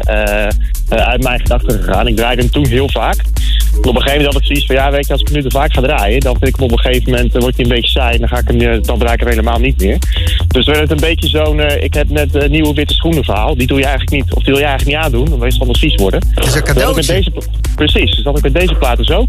uit 0.89 1.23
mijn 1.23 1.39
gedachten 1.39 1.83
gegaan. 1.83 2.07
Ik 2.07 2.15
draaide 2.15 2.41
hem 2.41 2.51
toen 2.51 2.67
heel 2.67 2.89
vaak. 2.89 3.15
En 3.83 3.89
op 3.89 3.95
een 3.95 4.01
gegeven 4.01 4.23
moment 4.23 4.33
had 4.33 4.41
ik 4.41 4.47
zoiets 4.47 4.65
van, 4.65 4.75
ja, 4.75 4.91
weet 4.91 5.07
je, 5.07 5.11
als 5.13 5.21
ik 5.21 5.31
nu 5.31 5.41
te 5.41 5.49
vaak 5.49 5.73
ga 5.73 5.81
draaien, 5.81 6.19
dan 6.19 6.35
vind 6.39 6.47
ik 6.47 6.55
hem 6.55 6.65
op 6.65 6.71
een 6.71 6.79
gegeven 6.79 7.11
moment, 7.11 7.35
eh, 7.35 7.41
wordt 7.41 7.55
hij 7.55 7.65
een 7.65 7.71
beetje 7.71 7.89
saai. 7.89 8.13
En 8.13 8.19
dan, 8.19 8.29
ga 8.29 8.37
ik 8.37 8.47
hem, 8.47 8.61
eh, 8.61 8.81
dan 8.81 8.99
draai 8.99 9.13
ik 9.13 9.19
hem 9.19 9.29
helemaal 9.29 9.59
niet 9.59 9.81
meer. 9.81 9.97
Dus 10.47 10.65
werd 10.65 10.79
het 10.79 10.91
een 10.91 10.99
beetje 10.99 11.29
zo'n, 11.29 11.59
eh, 11.59 11.83
ik 11.83 11.93
heb 11.93 12.09
net 12.09 12.35
een 12.35 12.51
nieuwe 12.51 12.73
witte 12.73 12.93
schoenen 12.93 13.23
verhaal. 13.23 13.55
Die 13.55 13.67
doe 13.67 13.77
je 13.77 13.85
eigenlijk 13.85 14.15
niet, 14.15 14.33
of 14.33 14.43
die 14.43 14.53
wil 14.53 14.61
je 14.61 14.67
eigenlijk 14.67 14.97
niet 14.97 15.05
aandoen, 15.05 15.25
dan 15.29 15.39
wil 15.39 15.47
je 15.51 15.59
anders 15.59 15.79
vies 15.79 15.95
worden. 15.95 16.27
Het 16.29 16.45
is 16.45 16.55
een 16.55 16.63
Dat 16.65 16.81
had 16.81 16.89
ik 16.89 16.95
met 16.95 17.05
cadeautje. 17.05 17.13
deze, 17.13 17.31
precies, 17.75 18.15
dus 18.15 18.23
dat 18.23 18.25
had 18.25 18.37
ik 18.37 18.43
met 18.43 18.61
deze 18.61 18.75
plaat 18.75 18.97
dus 18.97 19.11
ook. 19.11 19.27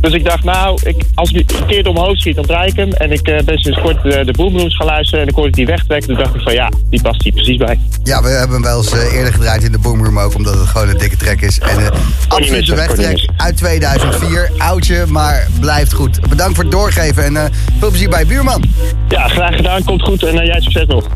Dus 0.00 0.12
ik 0.12 0.24
dacht, 0.24 0.44
nou, 0.44 0.78
ik, 0.82 1.04
als 1.14 1.30
ik 1.30 1.50
verkeerd 1.54 1.86
omhoog 1.86 2.18
schiet, 2.18 2.36
dan 2.36 2.46
draai 2.46 2.68
ik 2.68 2.76
hem. 2.76 2.92
En 2.92 3.12
ik 3.12 3.28
eh, 3.28 3.44
ben 3.44 3.58
sinds 3.58 3.80
kort 3.80 4.04
eh, 4.04 4.24
de 4.24 4.32
Boomrooms 4.32 4.76
gaan 4.76 4.86
luisteren 4.86 5.20
en 5.20 5.28
ik 5.28 5.34
hoorde 5.34 5.50
die 5.50 5.66
wegtrekken. 5.66 6.08
Toen 6.08 6.16
dacht 6.16 6.34
ik 6.34 6.40
van, 6.40 6.52
ja, 6.52 6.70
die 6.90 7.02
past 7.02 7.22
hier 7.22 7.32
precies 7.32 7.56
bij. 7.56 7.78
Ja, 8.02 8.22
we 8.22 8.28
hebben 8.28 8.56
hem 8.56 8.62
wel 8.62 8.78
eens 8.78 8.92
eh, 8.92 9.14
eerder 9.14 9.32
gedraaid 9.32 9.62
in 9.62 9.72
de 9.72 9.78
Boomroom 9.78 10.18
ook, 10.18 10.34
omdat 10.34 10.54
het 10.54 10.68
gewoon 10.68 10.88
een 10.88 10.98
dikke 10.98 11.16
track 11.16 11.40
is. 11.40 11.58
En 11.58 11.78
eh 11.78 11.90
absoluut 12.28 12.68
wegtrek 12.68 13.28
uit 13.36 13.56
2004. 13.56 14.50
Oudje, 14.58 15.06
maar 15.06 15.48
blijft 15.60 15.92
goed. 15.92 16.28
Bedankt 16.28 16.54
voor 16.54 16.64
het 16.64 16.72
doorgeven 16.72 17.36
en 17.36 17.52
veel 17.78 17.88
plezier 17.88 18.08
bij 18.08 18.26
buurman. 18.26 18.64
Ja, 19.08 19.28
graag 19.28 19.56
gedaan, 19.56 19.84
komt 19.84 20.02
goed 20.02 20.22
en 20.22 20.46
jij 20.46 20.60
succes 20.60 20.86
nog. 20.86 21.06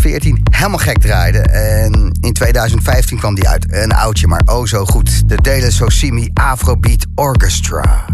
2014 0.00 0.46
helemaal 0.50 0.78
gek 0.78 1.00
draaide. 1.00 1.38
En 1.38 2.18
in 2.20 2.32
2015 2.32 3.18
kwam 3.18 3.34
die 3.34 3.48
uit. 3.48 3.66
Een 3.68 3.92
oudje, 3.92 4.26
maar 4.26 4.42
oh 4.44 4.66
zo 4.66 4.84
goed. 4.84 5.28
De 5.28 5.36
Dele 5.42 5.70
Sosimi 5.70 6.30
Afrobeat 6.34 7.06
Orchestra. 7.14 8.04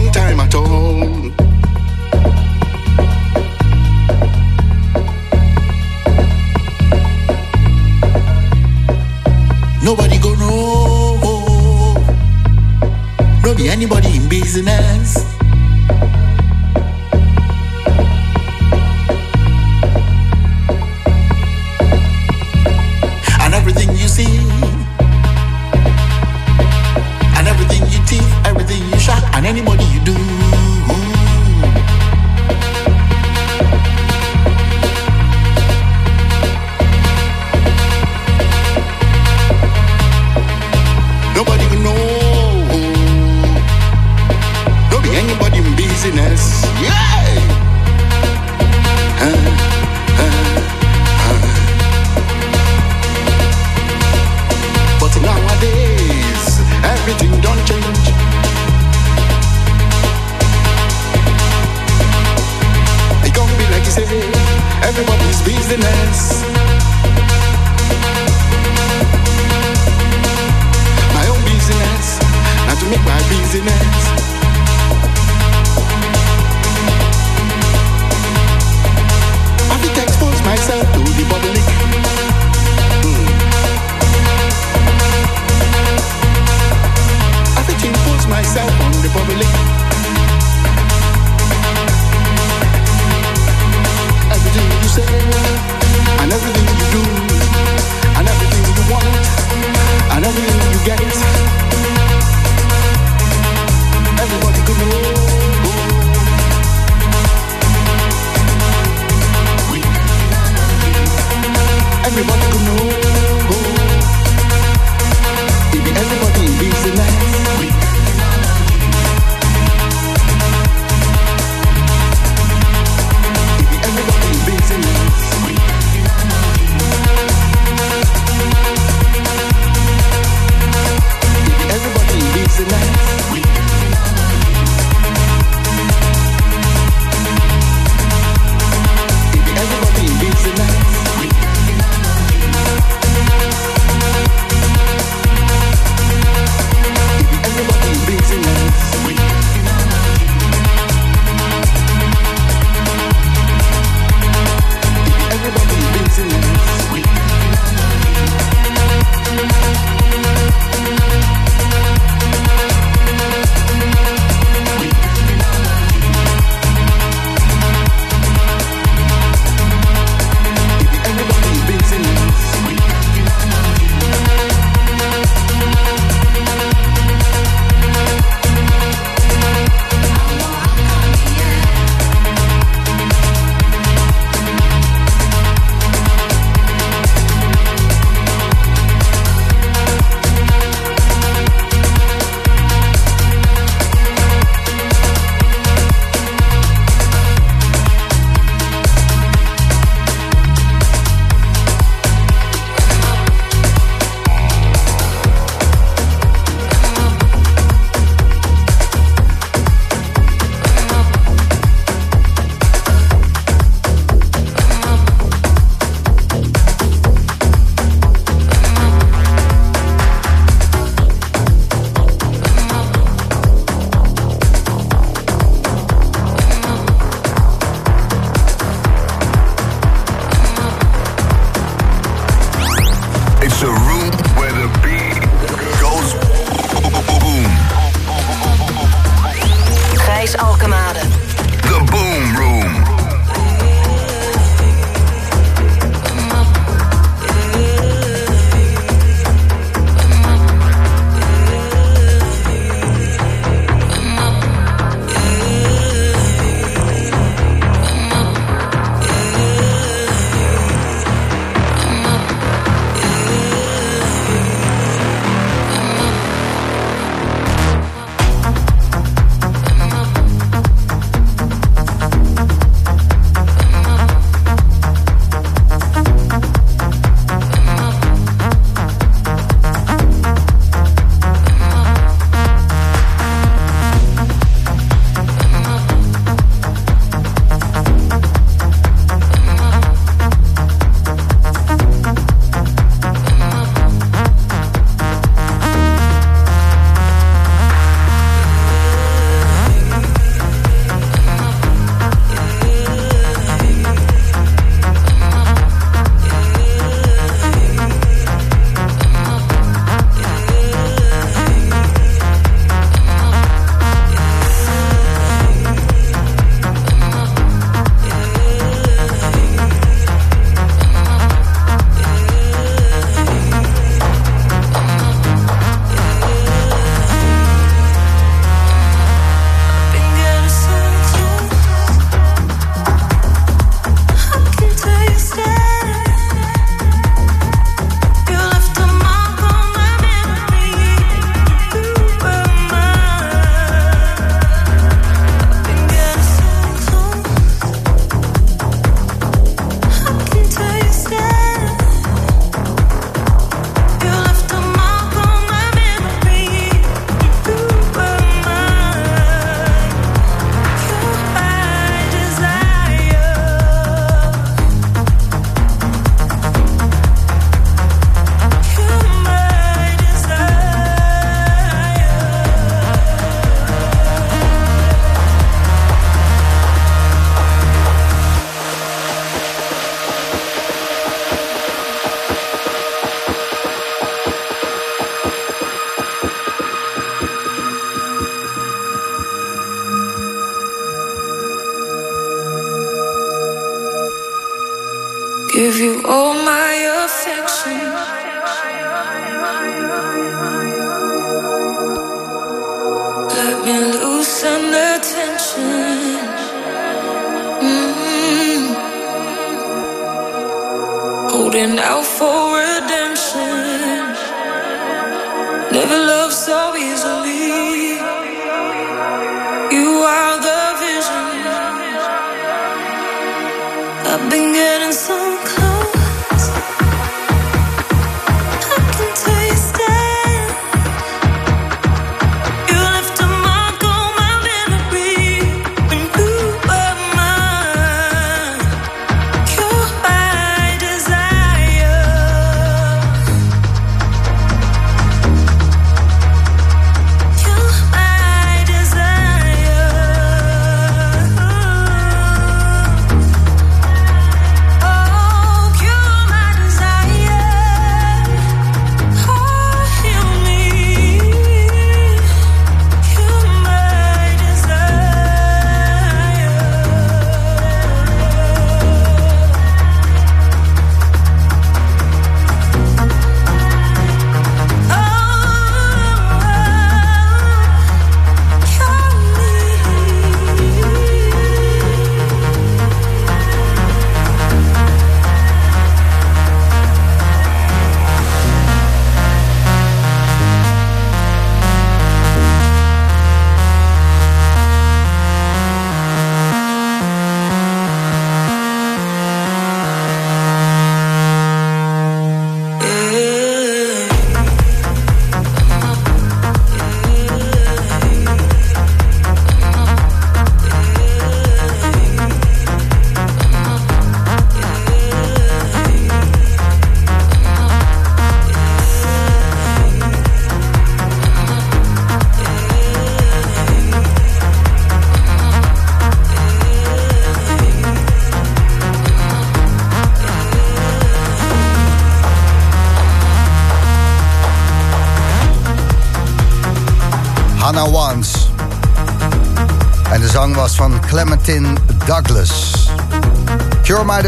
long 0.00 0.12
time 0.12 0.40
at 0.40 0.54
all. 0.54 1.00
Nobody 9.82 10.18
go 10.18 10.34
know. 10.34 11.94
No 13.42 13.54
be 13.54 13.68
anybody 13.68 14.16
in 14.16 14.28
business. 14.28 15.27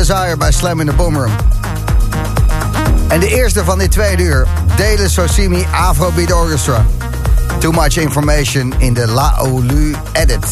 Desire 0.06 0.36
bij 0.36 0.52
Slam 0.52 0.80
in 0.80 0.86
the 0.86 0.92
Boomroom. 0.92 1.32
En 3.08 3.20
de 3.20 3.28
eerste 3.28 3.64
van 3.64 3.78
dit 3.78 3.90
tweede 3.90 4.22
uur. 4.22 4.46
Dele 4.76 5.08
Sosimi 5.08 5.66
Afrobeat 5.72 6.32
Orchestra. 6.32 6.84
Too 7.58 7.72
much 7.72 7.96
information 7.96 8.74
in 8.78 8.94
de 8.94 9.06
La 9.06 9.38
Olu 9.38 9.94
edit. 10.12 10.44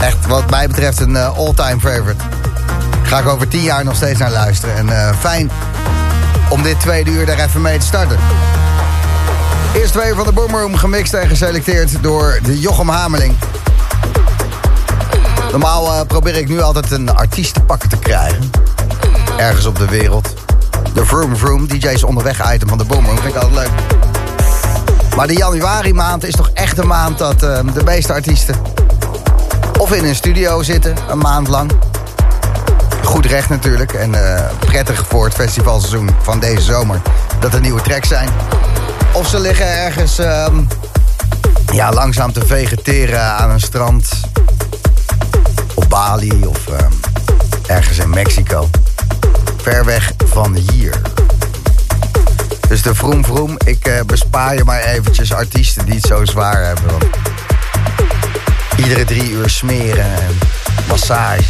Echt 0.00 0.26
wat 0.26 0.50
mij 0.50 0.66
betreft 0.66 1.00
een 1.00 1.10
uh, 1.10 1.36
all-time 1.36 1.80
favorite. 1.80 2.24
Ga 3.02 3.18
ik 3.18 3.26
over 3.26 3.48
tien 3.48 3.62
jaar 3.62 3.84
nog 3.84 3.96
steeds 3.96 4.18
naar 4.18 4.30
luisteren. 4.30 4.76
En 4.76 4.86
uh, 4.86 5.10
fijn 5.18 5.50
om 6.48 6.62
dit 6.62 6.80
tweede 6.80 7.10
uur 7.10 7.26
daar 7.26 7.38
even 7.38 7.62
mee 7.62 7.78
te 7.78 7.86
starten. 7.86 8.18
Eerst 9.74 9.92
twee 9.92 10.14
van 10.14 10.26
de 10.26 10.32
Boomroom 10.32 10.76
gemixt 10.76 11.12
en 11.12 11.28
geselecteerd 11.28 12.02
door 12.02 12.38
de 12.42 12.58
Jochem 12.58 12.88
Hameling. 12.88 13.34
Normaal 15.50 15.94
uh, 15.94 16.00
probeer 16.06 16.36
ik 16.36 16.48
nu 16.48 16.60
altijd 16.60 16.90
een 16.90 17.14
artiest 17.14 17.54
te 17.88 17.98
krijgen. 17.98 18.50
Ergens 19.36 19.66
op 19.66 19.78
de 19.78 19.86
wereld. 19.86 20.34
De 20.94 21.06
Vroom 21.06 21.36
Vroom, 21.36 21.66
DJ's 21.66 22.02
onderweg 22.02 22.54
item 22.54 22.68
van 22.68 22.78
de 22.78 22.84
Boomroom. 22.84 23.18
Vind 23.18 23.34
ik 23.34 23.42
altijd 23.42 23.54
leuk. 23.54 23.70
Maar 25.16 25.26
de 25.26 25.36
januari 25.36 25.94
maand 25.94 26.24
is 26.24 26.34
toch 26.34 26.50
echt 26.54 26.78
een 26.78 26.86
maand 26.86 27.18
dat 27.18 27.42
uh, 27.42 27.58
de 27.74 27.84
meeste 27.84 28.12
artiesten... 28.12 28.54
of 29.78 29.92
in 29.92 30.04
een 30.04 30.14
studio 30.14 30.62
zitten, 30.62 30.96
een 31.08 31.18
maand 31.18 31.48
lang. 31.48 31.70
Goed 33.02 33.26
recht 33.26 33.48
natuurlijk. 33.48 33.92
En 33.92 34.12
uh, 34.12 34.40
prettig 34.58 35.04
voor 35.08 35.24
het 35.24 35.34
festivalseizoen 35.34 36.10
van 36.22 36.40
deze 36.40 36.62
zomer. 36.62 37.00
Dat 37.40 37.54
er 37.54 37.60
nieuwe 37.60 37.80
tracks 37.80 38.08
zijn. 38.08 38.28
Of 39.12 39.28
ze 39.28 39.40
liggen 39.40 39.66
ergens 39.66 40.20
uh, 40.20 40.46
ja, 41.72 41.92
langzaam 41.92 42.32
te 42.32 42.46
vegeteren 42.46 43.22
aan 43.22 43.50
een 43.50 43.60
strand. 43.60 44.08
Bali 45.88 46.46
of 46.46 46.68
uh, 46.68 46.76
ergens 47.66 47.98
in 47.98 48.10
Mexico. 48.10 48.70
Ver 49.62 49.84
weg 49.84 50.12
van 50.24 50.54
hier. 50.54 51.00
Dus 52.68 52.82
de 52.82 52.94
vroom 52.94 53.24
vroom, 53.24 53.56
ik 53.64 53.88
uh, 53.88 54.00
bespaar 54.06 54.54
je 54.54 54.64
maar 54.64 54.80
eventjes 54.80 55.32
artiesten 55.32 55.84
die 55.84 55.94
het 55.94 56.06
zo 56.06 56.24
zwaar 56.24 56.64
hebben. 56.64 56.92
Iedere 58.76 59.04
drie 59.04 59.30
uur 59.30 59.50
smeren 59.50 60.04
en 60.04 60.38
massages. 60.88 61.46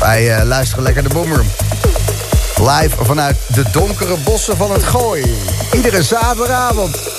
Wij 0.00 0.38
uh, 0.38 0.44
luisteren 0.44 0.82
lekker 0.82 1.02
de 1.02 1.08
Boomroom. 1.08 1.50
Live 2.56 3.04
vanuit 3.04 3.36
de 3.46 3.64
donkere 3.72 4.16
bossen 4.24 4.56
van 4.56 4.72
het 4.72 4.84
Gooi. 4.84 5.36
Iedere 5.72 6.02
zaterdagavond. 6.02 7.17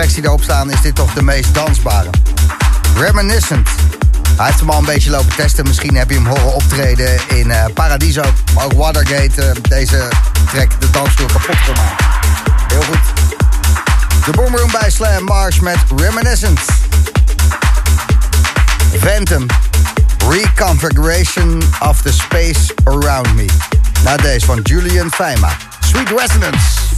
Tracks 0.00 0.18
die 0.18 0.24
erop 0.24 0.42
staan 0.42 0.70
is 0.70 0.80
dit 0.80 0.94
toch 0.94 1.12
de 1.12 1.22
meest 1.22 1.54
dansbare. 1.54 2.10
Reminiscent. 2.96 3.68
Hij 4.36 4.46
heeft 4.46 4.60
hem 4.60 4.70
al 4.70 4.78
een 4.78 4.84
beetje 4.84 5.10
lopen 5.10 5.36
testen. 5.36 5.66
Misschien 5.66 5.96
heb 5.96 6.10
je 6.10 6.16
hem 6.16 6.26
horen 6.26 6.54
optreden 6.54 7.20
in 7.28 7.50
eh, 7.50 7.64
Paradiso. 7.74 8.22
Maar 8.54 8.64
ook 8.64 8.72
Watergate. 8.72 9.42
eh, 9.42 9.62
deze 9.62 10.08
track 10.52 10.80
de 10.80 10.90
dansvloer 10.90 11.32
kapot 11.32 11.56
gemaakt. 11.56 12.02
Heel 12.68 12.82
goed. 12.82 12.98
De 14.24 14.30
Boomroom 14.30 14.70
bij 14.70 14.90
Slam 14.90 15.24
Marsh 15.24 15.58
met 15.58 15.78
Reminiscent. 15.96 16.60
Phantom. 19.00 19.46
Reconfiguration 20.28 21.62
of 21.80 22.02
the 22.02 22.12
space 22.12 22.74
around 22.84 23.34
me. 23.34 23.46
Na 24.04 24.16
deze 24.16 24.46
van 24.46 24.60
Julian 24.62 25.10
Feima. 25.10 25.50
Sweet 25.80 26.08
Resonance. 26.08 26.89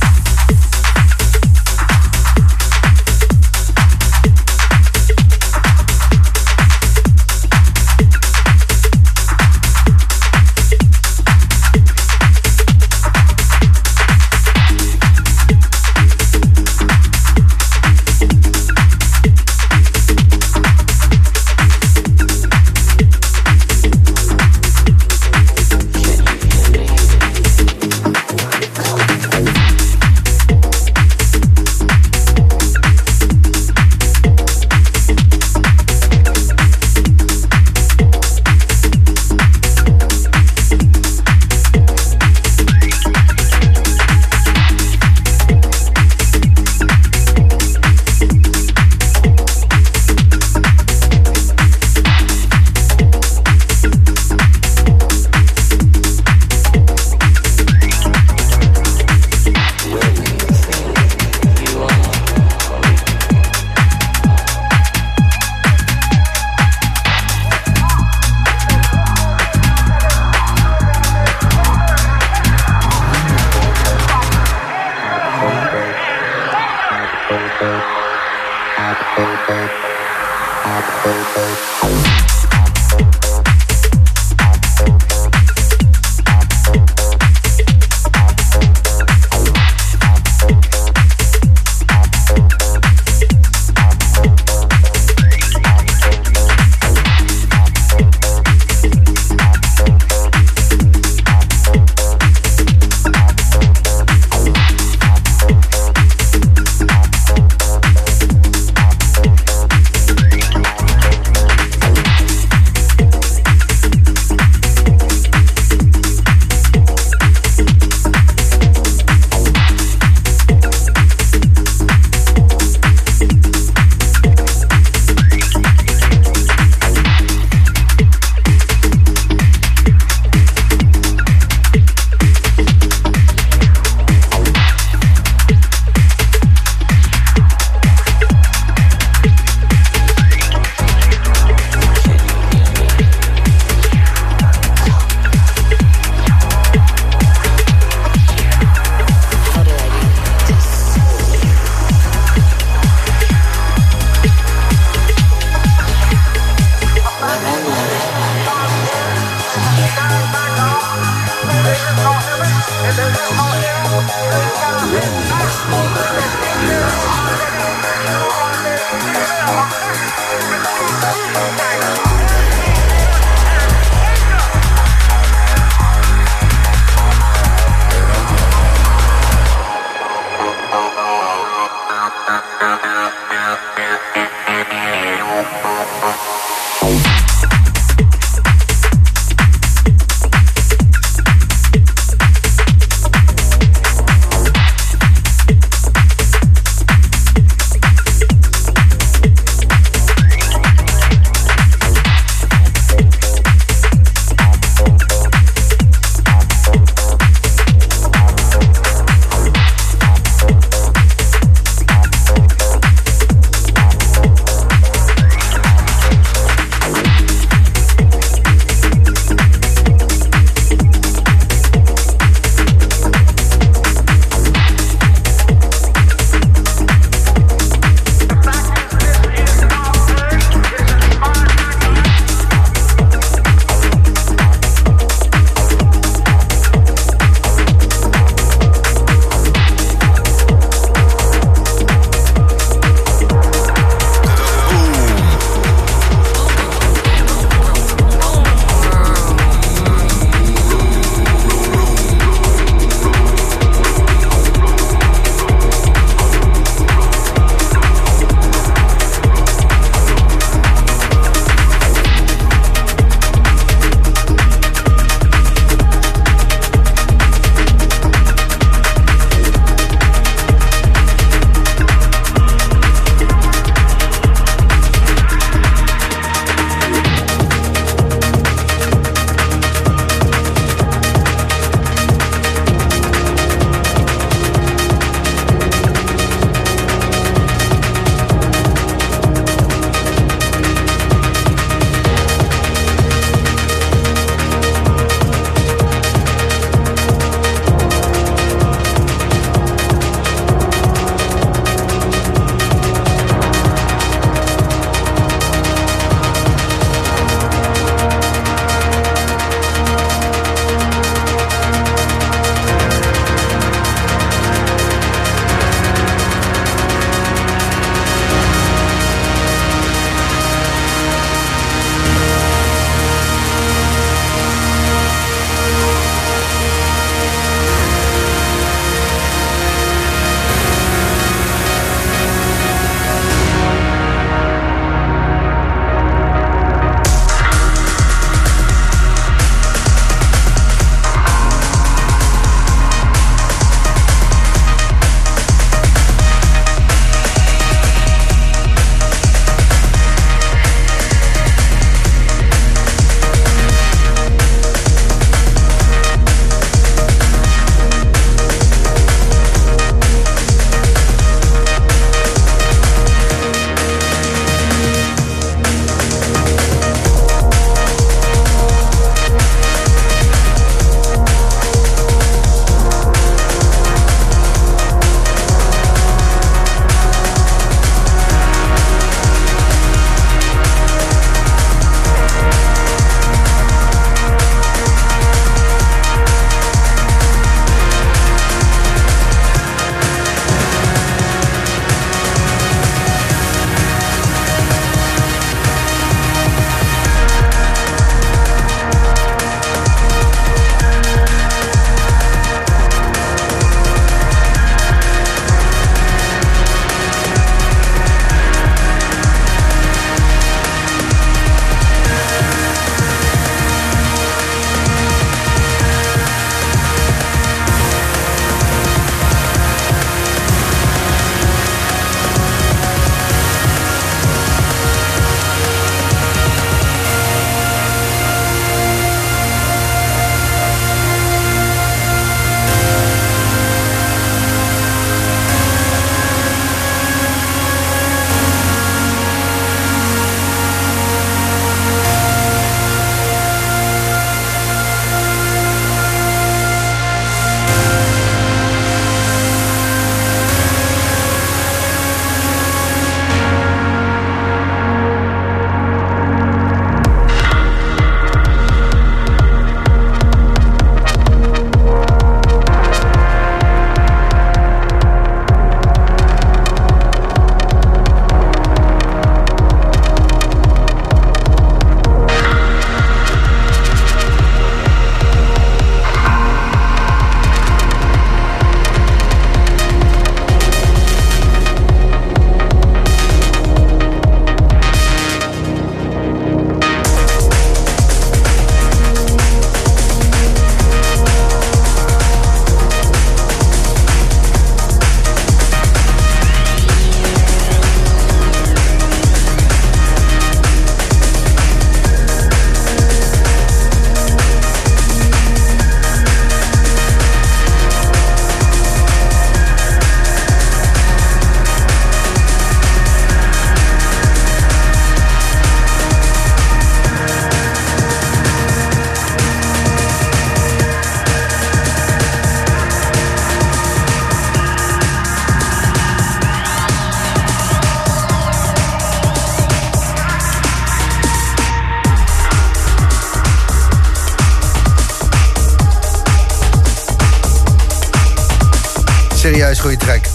Serieus 539.43 539.81
goede 539.81 539.97
track. 539.97 540.27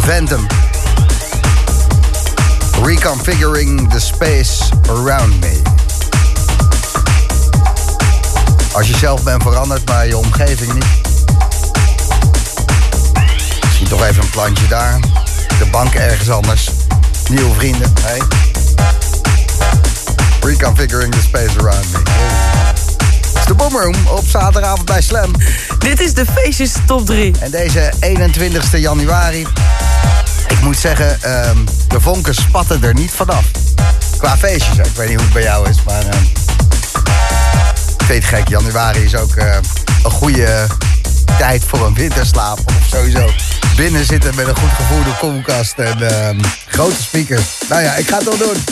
Phantom. 0.00 0.46
Reconfiguring 2.82 3.90
the 3.90 4.00
space 4.00 4.70
around 4.88 5.40
me. 5.40 5.62
Als 8.72 8.88
je 8.88 8.96
zelf 8.96 9.22
bent 9.22 9.42
veranderd, 9.42 9.88
maar 9.88 10.06
je 10.06 10.16
omgeving 10.16 10.72
niet. 10.72 10.84
Misschien 13.64 13.88
toch 13.88 14.04
even 14.04 14.22
een 14.22 14.30
plantje 14.30 14.68
daar. 14.68 15.00
De 15.58 15.66
bank 15.70 15.94
ergens 15.94 16.30
anders. 16.30 16.70
Nieuwe 17.30 17.54
vrienden. 17.54 17.92
Hey. 18.02 18.22
Reconfiguring 20.40 21.14
the 21.14 21.20
space 21.20 21.58
around 21.58 21.92
me. 21.92 22.45
De 23.46 23.54
Boomroom 23.54 23.94
op 24.06 24.24
zaterdagavond 24.26 24.84
bij 24.84 25.02
Slam. 25.02 25.30
Dit 25.78 26.00
is 26.00 26.14
de 26.14 26.24
feestjes 26.34 26.72
top 26.86 27.06
3. 27.06 27.34
En 27.40 27.50
deze 27.50 27.92
21 28.00 28.76
januari, 28.76 29.46
ik 30.48 30.60
moet 30.60 30.76
zeggen, 30.78 31.22
ehm, 31.22 31.56
de 31.88 32.00
vonken 32.00 32.34
spatten 32.34 32.82
er 32.82 32.94
niet 32.94 33.10
vanaf. 33.10 33.44
Qua 34.18 34.36
feestjes, 34.36 34.76
ik 34.76 34.96
weet 34.96 35.08
niet 35.08 35.16
hoe 35.16 35.24
het 35.24 35.32
bij 35.32 35.42
jou 35.42 35.68
is, 35.68 35.76
maar... 35.86 36.06
ehm, 36.06 36.22
ik 37.98 38.06
weet 38.06 38.24
gek, 38.24 38.48
januari 38.48 39.04
is 39.04 39.14
ook 39.14 39.34
eh, 39.34 39.56
een 40.04 40.10
goede 40.10 40.66
tijd 41.38 41.64
voor 41.66 41.86
een 41.86 41.94
winterslaap. 41.94 42.58
Of 42.66 42.86
sowieso 42.90 43.30
binnen 43.76 44.04
zitten 44.04 44.34
met 44.34 44.48
een 44.48 44.56
goed 44.56 44.72
gevoerde 44.72 45.16
koelkast 45.18 45.78
en 45.78 46.10
ehm, 46.10 46.40
grote 46.66 47.02
speakers. 47.02 47.44
Nou 47.68 47.82
ja, 47.82 47.94
ik 47.94 48.08
ga 48.08 48.16
het 48.16 48.24
wel 48.24 48.38
doen. 48.38 48.64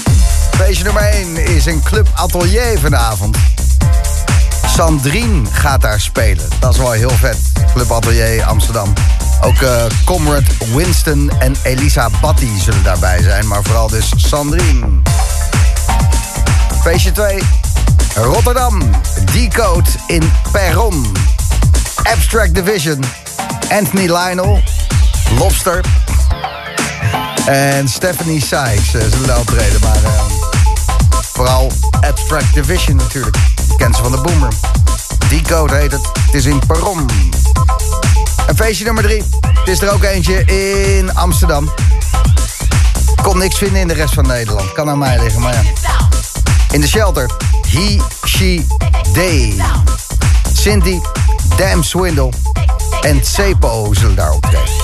Feestje 0.56 0.84
nummer 0.84 1.02
1 1.02 1.36
is 1.36 1.66
een 1.66 1.82
Club 1.82 2.08
Atelier 2.14 2.78
vanavond. 2.78 3.36
Sandrine 4.74 5.42
gaat 5.50 5.80
daar 5.80 6.00
spelen. 6.00 6.48
Dat 6.58 6.72
is 6.72 6.78
wel 6.78 6.90
heel 6.90 7.10
vet. 7.10 7.36
Club 7.74 7.92
Atelier 7.92 8.44
Amsterdam. 8.44 8.92
Ook 9.40 9.60
eh, 9.62 9.84
Comrade 10.04 10.44
Winston 10.74 11.30
en 11.38 11.54
Elisa 11.62 12.08
Batty 12.20 12.48
zullen 12.60 12.82
daarbij 12.82 13.22
zijn. 13.22 13.46
Maar 13.46 13.62
vooral 13.62 13.88
dus 13.88 14.12
Sandrine. 14.16 14.86
Feestje 16.82 17.12
2. 17.12 17.42
Rotterdam. 18.14 18.82
Decode 19.32 19.90
in 20.06 20.32
Perron. 20.52 21.16
Abstract 22.02 22.54
Division. 22.54 23.04
Anthony 23.70 24.06
Lionel. 24.06 24.62
Lobster. 25.38 25.84
En 27.46 27.88
Stephanie 27.88 28.40
Sykes 28.40 28.94
eh, 28.94 29.02
zullen 29.10 29.26
daar 29.26 29.38
optreden. 29.38 29.80
Maar 29.80 30.02
eh, 30.04 30.24
vooral 31.22 31.72
Abstract 32.00 32.54
Division 32.54 32.96
natuurlijk. 32.96 33.53
Kent 33.84 33.96
van 33.96 34.10
de 34.10 34.18
Boomer. 34.18 34.52
Decode 35.28 35.74
heet 35.74 35.92
het. 35.92 36.06
Het 36.26 36.34
is 36.34 36.44
in 36.44 36.62
Perron. 36.66 37.10
En 38.46 38.56
feestje 38.56 38.84
nummer 38.84 39.02
3. 39.02 39.22
Het 39.40 39.68
is 39.68 39.80
er 39.80 39.92
ook 39.92 40.02
eentje 40.02 40.44
in 40.44 41.14
Amsterdam. 41.14 41.72
Kon 43.22 43.38
niks 43.38 43.58
vinden 43.58 43.80
in 43.80 43.88
de 43.88 43.94
rest 43.94 44.14
van 44.14 44.26
Nederland. 44.26 44.72
Kan 44.72 44.88
aan 44.88 44.98
mij 44.98 45.20
liggen, 45.20 45.40
maar 45.40 45.54
ja. 45.54 45.62
In 46.70 46.80
de 46.80 46.88
shelter. 46.88 47.30
He, 47.68 48.00
she, 48.26 48.66
they. 49.12 49.54
Cindy, 50.52 51.00
Damn 51.56 51.82
Swindle 51.82 52.30
en 53.00 53.24
Cepo 53.24 53.94
zullen 53.94 54.16
daar 54.16 54.32
optreden. 54.32 54.74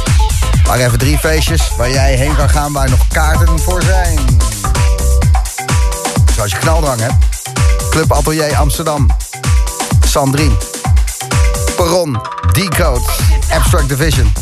Maar 0.66 0.78
even 0.78 0.98
drie 0.98 1.18
feestjes 1.18 1.72
waar 1.76 1.90
jij 1.90 2.14
heen 2.14 2.36
kan 2.36 2.50
gaan 2.50 2.72
waar 2.72 2.90
nog 2.90 3.08
kaarten 3.08 3.58
voor 3.58 3.82
zijn. 3.82 4.18
Zoals 6.34 6.50
je 6.50 6.58
knaldrang 6.58 7.00
hebt. 7.00 7.39
Club 7.90 8.12
Atelier 8.12 8.56
Amsterdam. 8.56 9.06
Sandrine. 10.06 10.56
Perron. 11.76 12.20
Decode. 12.52 13.02
Abstract 13.52 13.88
Division. 13.88 14.32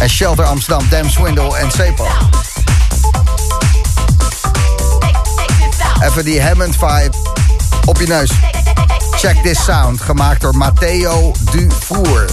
En 0.00 0.08
Shelter 0.08 0.44
Amsterdam. 0.44 0.86
Damn 0.90 1.10
Swindle 1.10 1.56
en 1.56 1.70
Cepo. 1.70 2.06
Even 6.02 6.24
die 6.24 6.42
Hammond 6.42 6.76
vibe 6.76 7.10
op 7.84 8.00
je 8.00 8.06
neus. 8.06 8.30
Check 9.16 9.42
this 9.42 9.64
sound, 9.64 10.00
gemaakt 10.00 10.40
door 10.40 10.56
Matteo 10.56 11.32
Dufour. 11.50 12.24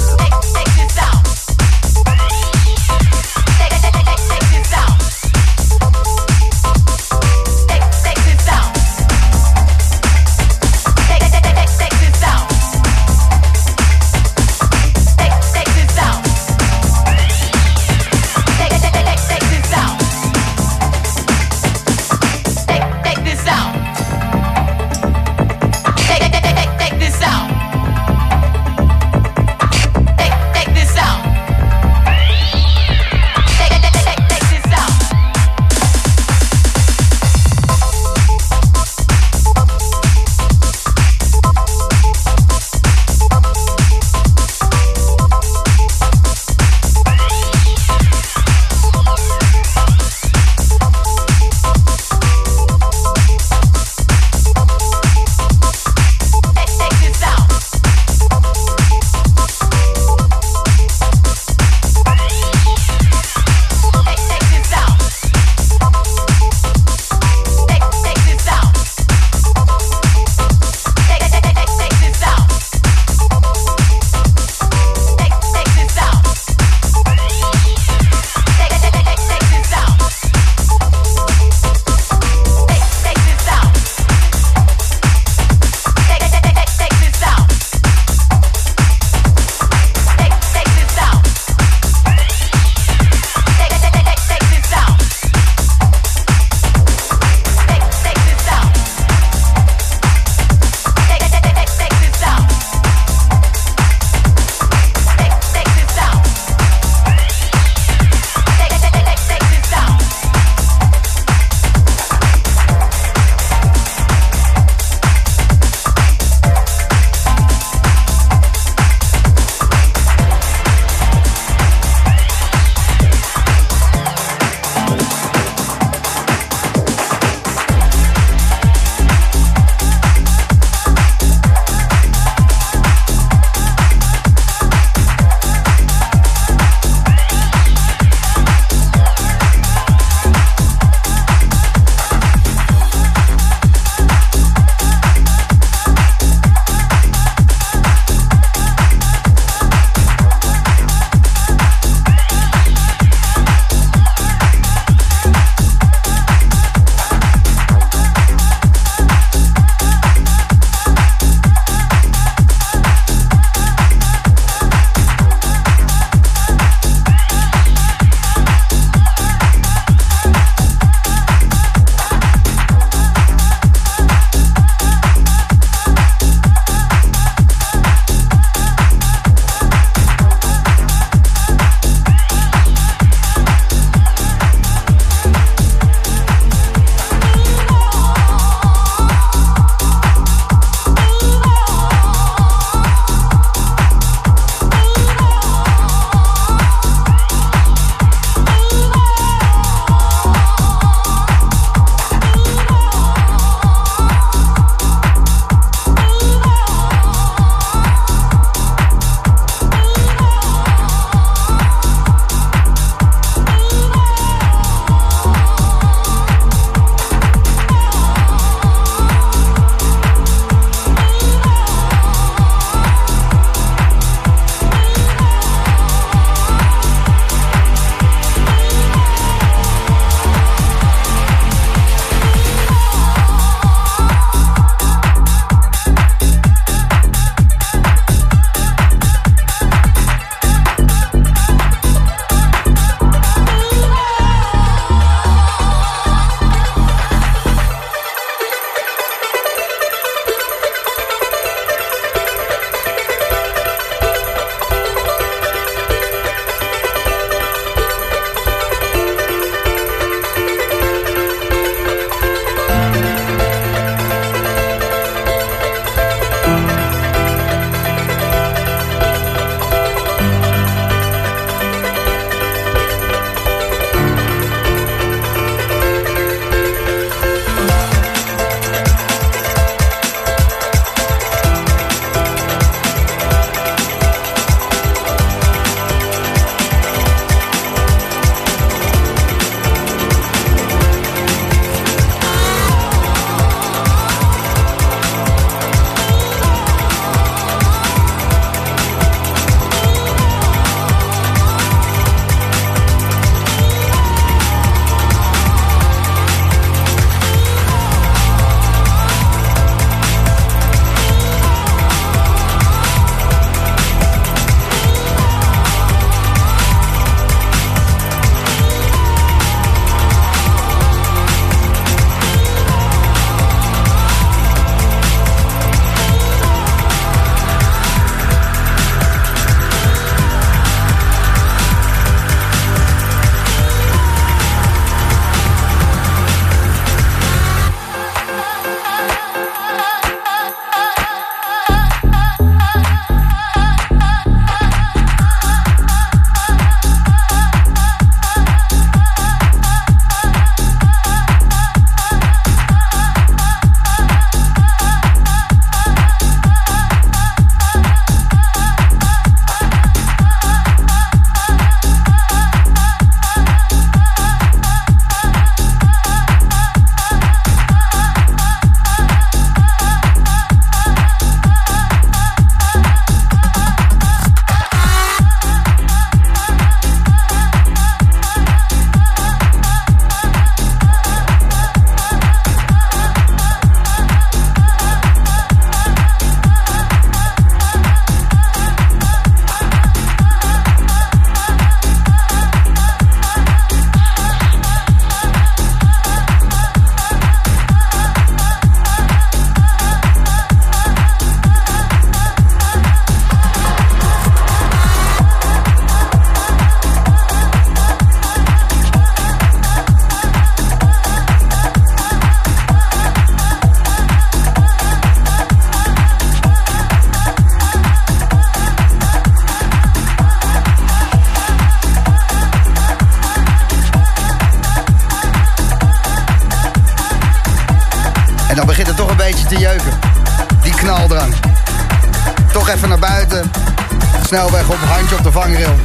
Vangrail. 435.42 435.76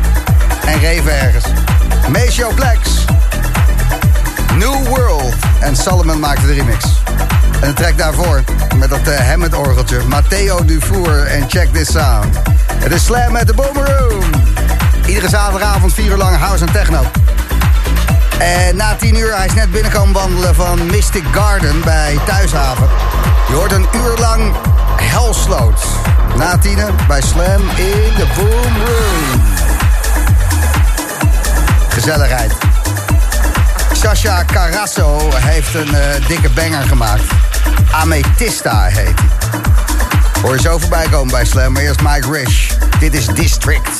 En 0.66 0.78
reven 0.78 1.20
ergens. 1.20 1.44
Maceo 2.08 2.50
Plex. 2.54 2.78
New 4.56 4.86
World. 4.88 5.34
En 5.60 5.76
Solomon 5.76 6.20
maakte 6.20 6.46
de 6.46 6.52
remix. 6.52 6.84
En 7.60 7.68
de 7.68 7.72
track 7.72 7.98
daarvoor, 7.98 8.44
met 8.76 8.90
dat 8.90 9.08
uh, 9.08 9.28
Hammond-orgeltje. 9.28 10.00
Matteo 10.06 10.64
Dufour 10.64 11.26
en 11.26 11.44
Check 11.48 11.72
This 11.72 11.90
Sound. 11.92 12.36
Het 12.74 12.92
is 12.92 13.04
Slam 13.04 13.32
met 13.32 13.46
de 13.46 13.54
Boomeroom. 13.54 14.24
Iedere 15.06 15.28
zaterdagavond 15.28 15.92
4 15.92 16.04
uur 16.04 16.16
lang 16.16 16.36
house 16.36 16.64
en 16.64 16.72
techno. 16.72 17.02
En 18.38 18.76
na 18.76 18.94
10 18.94 19.16
uur, 19.16 19.36
hij 19.36 19.46
is 19.46 19.54
net 19.54 19.70
binnenkomen 19.70 20.12
wandelen 20.12 20.54
van 20.54 20.86
Mystic 20.86 21.24
Garden 21.32 21.80
bij 21.84 22.18
Thuishaven. 22.26 22.88
Je 23.48 23.54
hoort 23.54 23.72
een 23.72 23.86
uur 23.94 24.16
lang 24.18 24.52
Hellsloot. 25.02 25.84
Na 26.36 26.58
tienen 26.58 26.94
bij 27.08 27.20
Slam 27.22 27.60
in 27.76 28.14
de 28.16 28.26
Boom 28.36 28.76
Room. 28.76 29.42
Gezelligheid. 31.88 32.52
Sasha 33.92 34.44
Carasso 34.44 35.30
heeft 35.34 35.74
een 35.74 35.94
uh, 35.94 36.26
dikke 36.26 36.50
banger 36.50 36.82
gemaakt. 36.82 37.24
Amethysta 37.92 38.82
heet 38.82 38.94
hij. 38.94 39.14
Hoor 40.42 40.54
je 40.54 40.60
zo 40.60 40.78
voorbij 40.78 41.06
komen 41.10 41.32
bij 41.32 41.44
Slam. 41.44 41.72
Maar 41.72 41.82
eerst 41.82 42.00
Mike 42.02 42.32
Rish. 42.32 42.72
Dit 42.98 43.14
is 43.14 43.26
District. 43.26 43.90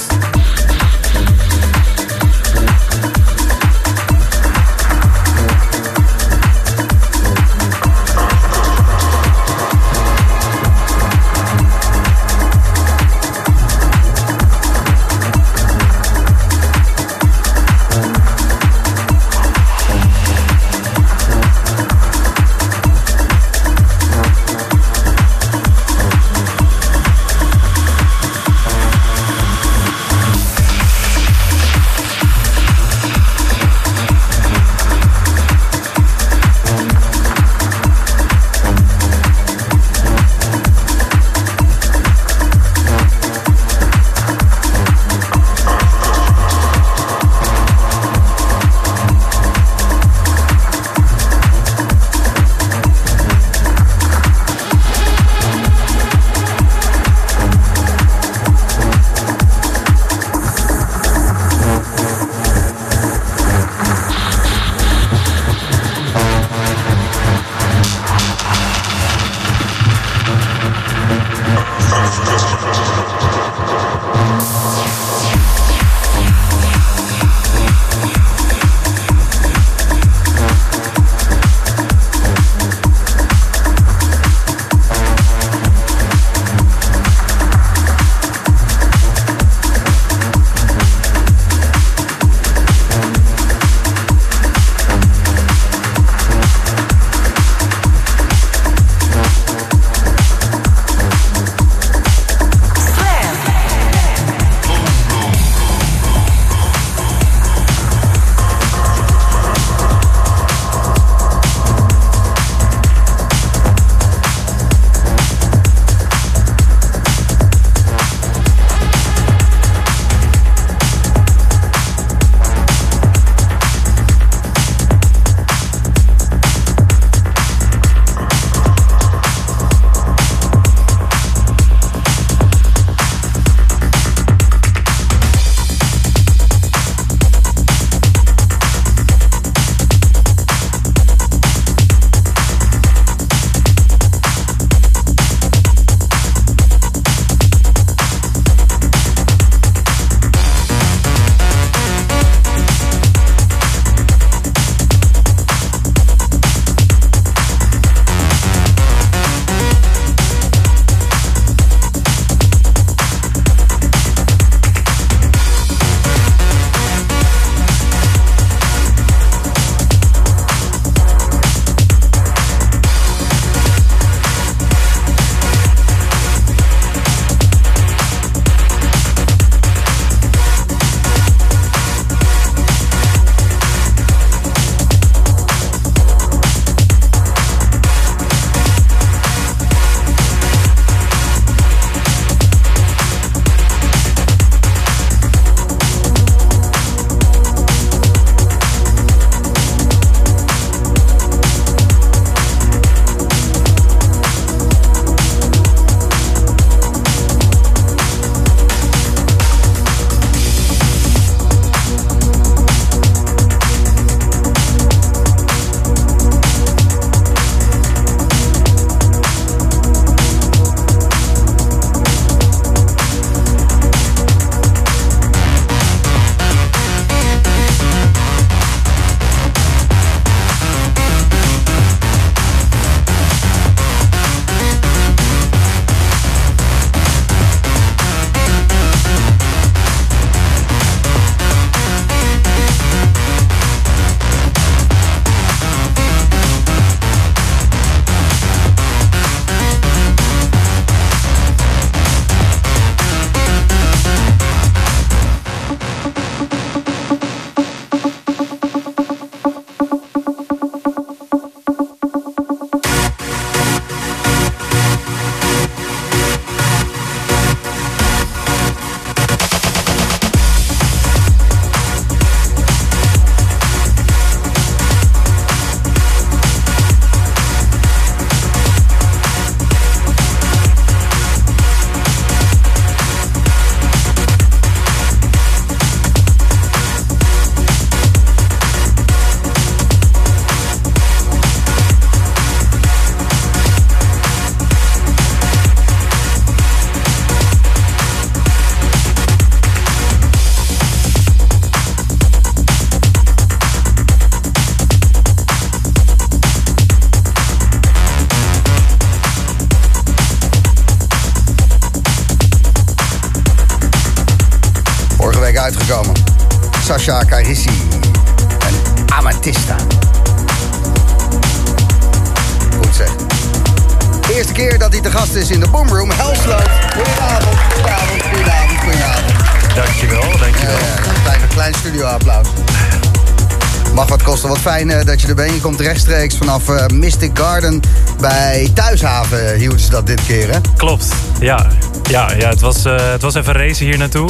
Vanaf 336.61 336.81
eh, 336.91 336.97
Mystic 336.97 337.31
Garden 337.39 337.81
bij 338.21 338.71
Thuishaven 338.75 339.55
hielden 339.55 339.81
ze 339.81 339.91
dat 339.91 340.07
dit 340.07 340.21
keer, 340.27 340.53
hè? 340.53 340.59
Klopt, 340.77 341.09
ja. 341.41 341.67
Ja, 342.11 342.33
ja 342.33 342.49
het, 342.49 342.61
was, 342.61 342.85
eh, 342.85 343.11
het 343.11 343.23
was 343.23 343.35
even 343.35 343.53
racen 343.53 343.87
hier 343.87 343.99
naartoe. 343.99 344.29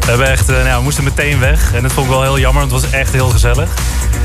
We, 0.00 0.06
hebben 0.06 0.28
echt, 0.28 0.48
eh, 0.48 0.64
nou, 0.64 0.76
we 0.76 0.82
moesten 0.82 1.04
meteen 1.04 1.38
weg. 1.38 1.74
En 1.74 1.82
dat 1.82 1.92
vond 1.92 2.06
ik 2.06 2.12
wel 2.12 2.22
heel 2.22 2.38
jammer, 2.38 2.68
want 2.68 2.82
het 2.82 2.90
was 2.90 3.00
echt 3.00 3.12
heel 3.12 3.28
gezellig. 3.28 3.68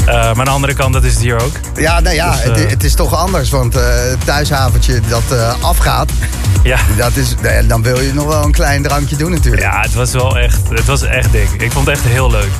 Maar 0.06 0.38
aan 0.38 0.46
de 0.46 0.50
andere 0.52 0.74
kant, 0.74 0.94
dat 0.94 1.04
is 1.04 1.14
het 1.14 1.22
hier 1.22 1.42
ook. 1.42 1.52
Ja, 1.76 2.00
nou 2.00 2.16
ja, 2.16 2.32
Dus, 2.32 2.42
het, 2.44 2.70
het 2.70 2.84
is 2.84 2.94
toch 2.94 3.16
anders. 3.16 3.50
Want 3.50 3.76
eh, 3.76 3.84
het 3.86 4.26
thuishaventje 4.26 5.00
dat 5.08 5.24
afgaat, 5.62 6.12
Ja. 6.64 6.78
dat 6.98 7.16
is, 7.16 7.36
nee, 7.42 7.66
dan 7.68 7.84
wil 7.84 8.02
je 8.02 8.14
nog 8.14 8.26
wel 8.26 8.44
een 8.44 8.52
klein 8.52 8.84
drankje 8.84 9.16
doen 9.16 9.32
natuurlijk. 9.32 9.64
Ja, 9.64 9.82
het 9.82 9.94
was 9.94 10.12
wel 10.12 10.38
echt, 10.38 10.62
het 10.70 10.86
was 10.86 11.02
echt 11.02 11.32
dik. 11.32 11.50
Ik 11.58 11.72
vond 11.72 11.88
het 11.88 11.96
echt 11.98 12.06
heel 12.06 12.32
leuk. 12.32 12.52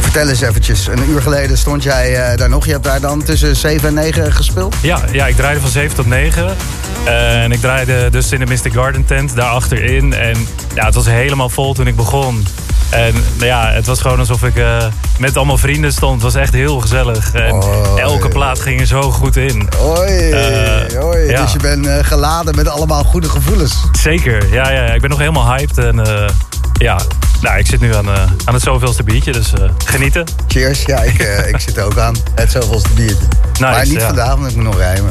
Vertel 0.00 0.28
eens 0.28 0.40
eventjes, 0.40 0.86
een 0.86 1.10
uur 1.10 1.22
geleden 1.22 1.58
stond 1.58 1.82
jij 1.82 2.16
eh, 2.16 2.36
daar 2.36 2.48
nog. 2.48 2.64
Je 2.64 2.72
hebt 2.72 2.84
daar 2.84 3.00
dan 3.00 3.22
tussen 3.22 3.56
7 3.56 3.88
en 3.88 3.94
9 3.94 4.32
gespeeld? 4.32 4.74
Ja, 4.82 5.00
ja, 5.12 5.26
ik 5.26 5.36
draaide 5.36 5.60
van 5.60 5.70
7 5.70 5.96
tot 5.96 6.06
9. 6.06 6.56
en 7.04 7.52
ik 7.52 7.60
draaide 7.60 8.10
dus 8.10 8.32
in 8.32 8.38
de 8.38 8.46
Mystic 8.46 8.72
Garden 8.72 9.04
tent 9.04 9.36
daar 9.36 9.50
achterin. 9.50 10.14
En 10.14 10.46
ja, 10.74 10.84
het 10.84 10.94
was 10.94 11.06
helemaal 11.06 11.48
vol 11.48 11.74
toen 11.74 11.86
ik 11.86 11.96
begon. 11.96 12.46
En 12.90 13.14
ja, 13.38 13.70
het 13.70 13.86
was 13.86 14.00
gewoon 14.00 14.18
alsof 14.18 14.42
ik 14.42 14.56
eh, 14.56 14.84
met 15.18 15.36
allemaal 15.36 15.58
vrienden 15.58 15.92
stond. 15.92 16.14
Het 16.14 16.22
was 16.22 16.34
echt 16.34 16.52
heel 16.52 16.80
gezellig. 16.80 17.32
En 17.32 17.62
elke 17.96 18.28
plaat 18.28 18.60
ging 18.60 18.80
er 18.80 18.86
zo 18.86 19.02
goed 19.02 19.36
in. 19.36 19.68
Eh, 20.04 21.28
ja. 21.28 21.42
Dus 21.42 21.52
je 21.52 21.58
bent 21.58 21.86
eh, 21.86 21.98
geladen 22.02 22.54
met 22.54 22.68
allemaal 22.68 23.04
goede 23.04 23.28
gevoelens. 23.28 23.84
Zeker, 23.92 24.52
ja, 24.52 24.70
ja, 24.70 24.82
ik 24.82 25.00
ben 25.00 25.10
nog 25.10 25.18
helemaal 25.18 25.56
hyped. 25.56 25.78
En 25.78 26.06
eh, 26.06 26.28
ja, 26.78 27.00
nou, 27.40 27.58
ik 27.58 27.66
zit 27.66 27.80
nu 27.80 27.94
aan, 27.94 28.08
eh, 28.08 28.22
aan 28.44 28.54
het 28.54 28.62
zoveelste 28.62 29.02
biertje, 29.02 29.32
dus 29.32 29.52
eh, 29.52 29.70
genieten. 29.84 30.24
Cheers. 30.46 30.82
Ja, 30.82 31.02
ik, 31.02 31.18
eh, 31.18 31.48
ik 31.48 31.60
zit 31.60 31.80
ook 31.80 31.98
aan. 31.98 32.16
Het 32.34 32.50
zoveelste 32.50 32.88
biertje. 32.94 33.26
maar 33.60 33.86
niet 33.86 34.00
ja. 34.00 34.06
vandaag, 34.06 34.34
want 34.34 34.50
ik 34.50 34.56
moet 34.56 34.64
nog 34.64 34.76
rijden. 34.76 35.04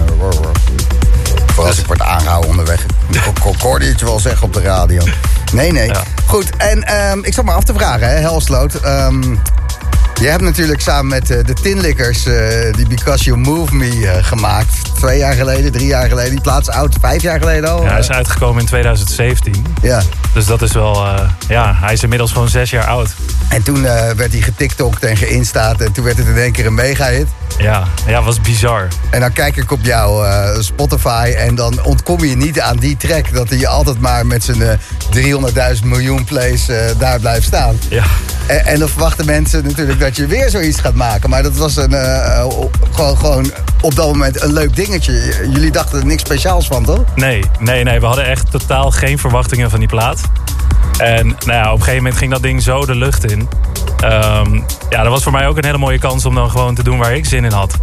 Voor 1.53 1.65
als 1.65 1.77
ik 1.77 1.85
word 1.85 2.02
aangehouden 2.02 2.49
onderweg. 2.49 2.85
Ik 3.10 3.61
hoorde 3.61 3.85
je 3.85 3.91
het 3.91 4.02
wel 4.02 4.19
zeggen 4.19 4.44
op 4.44 4.53
de 4.53 4.61
radio. 4.61 5.03
Nee, 5.53 5.72
nee. 5.72 5.88
Ja. 5.88 6.03
Goed, 6.26 6.49
en 6.57 6.84
ehm, 6.84 7.19
ik 7.22 7.34
zat 7.34 7.45
maar 7.45 7.56
af 7.56 7.64
te 7.64 7.73
vragen, 7.73 8.10
hè, 8.10 8.15
Helsloot. 8.15 8.73
Ehm, 8.73 9.35
je 10.19 10.27
hebt 10.27 10.41
natuurlijk 10.41 10.81
samen 10.81 11.07
met 11.07 11.30
eh, 11.30 11.44
de 11.44 11.53
Tinlikkers 11.53 12.26
eh, 12.26 12.73
die 12.73 12.88
Because 12.88 13.23
You 13.23 13.38
Move 13.38 13.76
Me 13.76 14.07
eh, 14.07 14.23
gemaakt. 14.26 14.95
Twee 14.95 15.18
jaar 15.18 15.34
geleden, 15.34 15.72
drie 15.72 15.88
jaar 15.88 16.07
geleden. 16.07 16.31
Die 16.31 16.41
plaats 16.41 16.69
oud, 16.69 16.95
vijf 17.02 17.22
jaar 17.22 17.39
geleden 17.39 17.69
al. 17.69 17.84
Ja, 17.84 17.89
hij 17.89 17.99
is 17.99 18.10
uitgekomen 18.10 18.61
in 18.61 18.68
2017. 18.68 19.65
Ja. 19.81 20.02
Dus 20.34 20.45
dat 20.45 20.61
is 20.61 20.73
wel, 20.73 21.06
ja, 21.48 21.76
hij 21.80 21.94
is 21.94 22.03
inmiddels 22.03 22.31
gewoon 22.31 22.49
zes 22.49 22.69
jaar 22.69 22.85
oud. 22.85 23.10
En 23.49 23.64
toen 23.64 23.81
werd 24.15 24.31
hij 24.31 24.41
getiktokt 24.41 25.03
en 25.03 25.18
geïnstaat. 25.18 25.81
En 25.81 25.91
toen 25.91 26.03
werd 26.03 26.18
het 26.18 26.27
in 26.27 26.38
één 26.38 26.52
keer 26.52 26.65
een 26.65 26.73
mega-hit. 26.73 27.27
Ja, 27.57 27.88
ja, 28.07 28.23
was 28.23 28.41
bizar. 28.41 28.88
En 29.10 29.19
dan 29.19 29.34
kijk 29.34 29.56
ik 29.57 29.72
op 29.72 29.80
jouw 29.81 30.26
Spotify 30.61 31.34
en 31.38 31.56
dan 31.56 31.84
ontkom 31.84 32.26
je 32.26 32.35
niet 32.35 32.60
aan 32.60 32.77
die 32.77 32.98
track... 32.98 33.34
dat 33.34 33.49
hij 33.49 33.68
altijd 33.68 33.99
maar 33.99 34.26
met 34.26 34.44
zijn 34.44 34.61
eh 34.61 35.76
300.000 35.76 35.84
miljoen 35.84 36.23
plays 36.23 36.65
daar 36.98 37.19
blijft 37.19 37.45
staan. 37.45 37.80
Ja. 37.89 38.03
En, 38.48 38.65
en 38.65 38.80
dan 38.80 38.89
verwachten 38.89 39.26
mensen 39.26 39.64
natuurlijk 39.64 39.99
dat 40.08 40.16
je 40.16 40.28
weer 40.28 40.50
zoiets 40.50 40.80
gaat 40.80 40.94
maken. 40.94 41.30
Maar 41.30 41.44
dat 41.44 41.56
was 41.56 41.76
een, 41.76 41.94
eh, 41.94 42.46
gewoon, 42.92 43.18
gewoon 43.18 43.52
op 43.82 43.96
dat 43.96 44.08
moment 44.08 44.42
een 44.42 44.54
leuk 44.54 44.76
dingetje. 44.76 45.14
Jullie 45.54 45.72
dachten 45.72 46.00
er 46.00 46.06
niks 46.06 46.22
speciaals 46.22 46.68
van, 46.68 46.86
toch? 46.86 47.04
Nee, 47.16 47.44
nee, 47.60 47.84
nee. 47.84 48.00
We 48.00 48.06
hadden 48.06 48.26
echt 48.26 48.52
totaal 48.52 48.92
geen 48.92 49.20
verwachtingen 49.20 49.70
van 49.70 49.80
die 49.80 49.88
plaat. 49.88 50.22
En 50.98 51.28
nou 51.28 51.52
ja, 51.52 51.66
op 51.66 51.72
een 51.72 51.84
gegeven 51.84 51.96
moment 52.04 52.18
ging 52.18 52.32
dat 52.32 52.42
ding 52.42 52.62
zo 52.62 52.86
de 52.86 52.96
lucht 52.96 53.32
in. 53.32 53.48
Ehm, 54.00 54.54
ja, 54.90 55.04
dat 55.04 55.12
was 55.12 55.24
voor 55.24 55.32
mij 55.32 55.48
ook 55.48 55.58
een 55.58 55.66
hele 55.66 55.78
mooie 55.78 56.00
kans 56.00 56.26
om 56.26 56.36
dan 56.36 56.50
gewoon 56.50 56.76
te 56.76 56.84
doen 56.84 56.98
waar 56.98 57.16
ik 57.16 57.26
zin 57.26 57.46
in 57.46 57.52
had. 57.52 57.74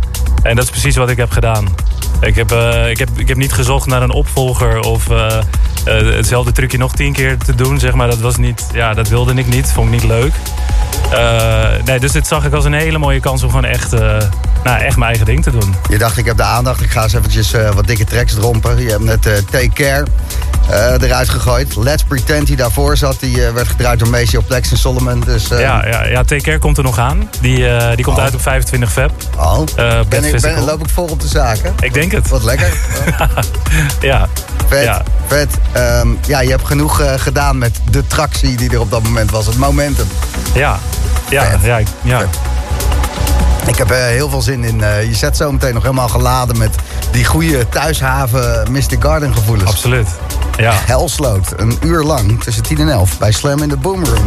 En 0.43 0.57
dat 0.57 0.65
is 0.65 0.71
precies 0.71 0.97
wat 0.97 1.11
ik 1.11 1.17
heb 1.17 1.31
gedaan. 1.31 1.75
Ik 2.21 2.35
heb, 2.35 2.53
eh, 2.53 2.91
ik 2.91 2.99
heb, 2.99 3.09
ik 3.17 3.29
heb 3.29 3.37
niet 3.37 3.53
gezocht 3.53 3.87
naar 3.87 4.03
een 4.03 4.13
opvolger 4.13 4.81
of 4.81 5.11
eh, 5.11 5.39
eh, 5.85 6.15
hetzelfde 6.17 6.53
trucje 6.53 6.79
nog 6.79 6.93
tien 6.93 7.13
keer 7.13 7.39
te 7.39 7.55
doen. 7.55 7.79
Zeg 7.79 7.93
maar. 7.93 8.09
dat, 8.09 8.19
was 8.19 8.37
niet, 8.37 8.67
ja, 8.73 8.95
dat 8.95 9.09
wilde 9.09 9.35
ik 9.35 9.47
niet, 9.47 9.73
vond 9.73 9.87
ik 9.87 9.93
niet 10.01 10.11
leuk. 10.11 10.33
Eh, 11.13 11.65
nee, 11.85 11.99
dus 12.01 12.13
dit 12.13 12.27
zag 12.27 12.45
ik 12.45 12.53
als 12.53 12.65
een 12.65 12.73
hele 12.73 12.99
mooie 12.99 13.21
kans 13.21 13.43
om 13.43 13.49
gewoon 13.49 13.65
echt, 13.65 13.93
eh, 13.93 14.01
nou, 14.65 14.81
echt 14.83 14.97
mijn 14.97 15.09
eigen 15.09 15.27
ding 15.27 15.43
te 15.43 15.51
doen. 15.51 15.75
Je 15.89 15.99
dacht, 15.99 16.17
ik 16.17 16.25
heb 16.25 16.37
de 16.37 16.43
aandacht. 16.43 16.81
Ik 16.81 16.91
ga 16.91 17.03
eens 17.03 17.13
eventjes 17.15 17.55
wat 17.75 17.87
dikke 17.87 18.05
tracks 18.05 18.35
drompen. 18.35 18.83
Je 18.83 18.91
hebt 18.91 19.03
net 19.03 19.23
Take 19.51 19.69
Care 19.75 20.05
eruit 21.01 21.29
gegooid. 21.29 21.77
Let's 21.77 22.05
Pretend 22.05 22.47
die 22.47 22.57
daarvoor 22.57 22.97
zat. 22.97 23.17
Die 23.21 23.37
werd 23.55 23.69
gedraaid 23.69 23.99
door 23.99 24.09
Maceo 24.09 24.41
Plex 24.47 24.71
en 24.71 24.77
Solomon. 24.79 25.21
Dus, 25.21 25.49
Ja, 25.49 25.87
ja, 25.87 26.07
ja 26.07 26.23
Take 26.25 26.43
Care 26.43 26.59
komt 26.59 26.77
er 26.79 26.85
nog 26.85 26.99
aan. 26.99 27.31
Die, 27.41 27.67
die 27.95 28.05
komt 28.05 28.17
Oh. 28.17 28.23
uit 28.23 28.35
op 28.35 28.41
25 28.41 28.93
feb. 28.93 29.11
Oh, 29.39 29.61
ben 30.09 30.25
ik, 30.25 30.41
ben, 30.41 30.65
loop 30.65 30.81
ik 30.81 30.89
vol 30.89 31.05
op 31.07 31.21
de 31.21 31.29
zaken? 31.29 31.75
Ik 31.81 31.95
denk 31.95 32.13
het. 32.13 32.29
Wat 32.29 32.43
lekker. 32.45 32.73
Ja. 34.01 34.29
Vet, 34.69 34.85
Ja. 34.85 35.03
vet. 35.27 35.49
Ehm, 35.75 36.09
ja, 36.27 36.41
je 36.41 36.51
hebt 36.51 36.67
genoeg 36.67 37.01
eh, 37.01 37.13
gedaan 37.17 37.59
met 37.59 37.81
de 37.91 38.07
tractie 38.07 38.57
die 38.57 38.71
er 38.71 38.81
op 38.81 38.91
dat 38.91 39.03
moment 39.03 39.31
was. 39.31 39.47
Het 39.47 39.57
momentum. 39.59 40.07
Ja. 40.55 40.79
Ja, 41.31 41.45
Vet. 41.51 41.61
ja, 41.63 41.77
ik- 41.79 41.87
ja. 42.03 42.19
Vet. 42.19 42.29
Ik 43.67 43.77
heb 43.77 43.91
eh, 43.91 43.99
heel 44.05 44.29
veel 44.31 44.43
zin 44.43 44.65
in. 44.65 44.83
eh, 44.83 45.05
je 45.05 45.15
zet 45.15 45.37
zo 45.37 45.53
meteen 45.53 45.75
nog 45.75 45.83
helemaal 45.83 46.09
geladen 46.09 46.59
met 46.59 46.75
die 47.11 47.25
goede 47.25 47.69
thuishaven 47.69 48.67
Mystic 48.71 49.03
Garden 49.03 49.35
gevoelens. 49.35 49.71
absoluut. 49.71 50.09
Ja. 50.57 50.73
Helsloot, 50.87 51.53
een 51.57 51.79
uur 51.83 52.03
lang 52.03 52.43
tussen 52.43 52.63
10 52.63 52.79
en 52.79 52.89
11 52.89 53.19
bij 53.19 53.33
Slam 53.33 53.63
in 53.63 53.69
de 53.69 53.77
Boomroom. 53.77 54.25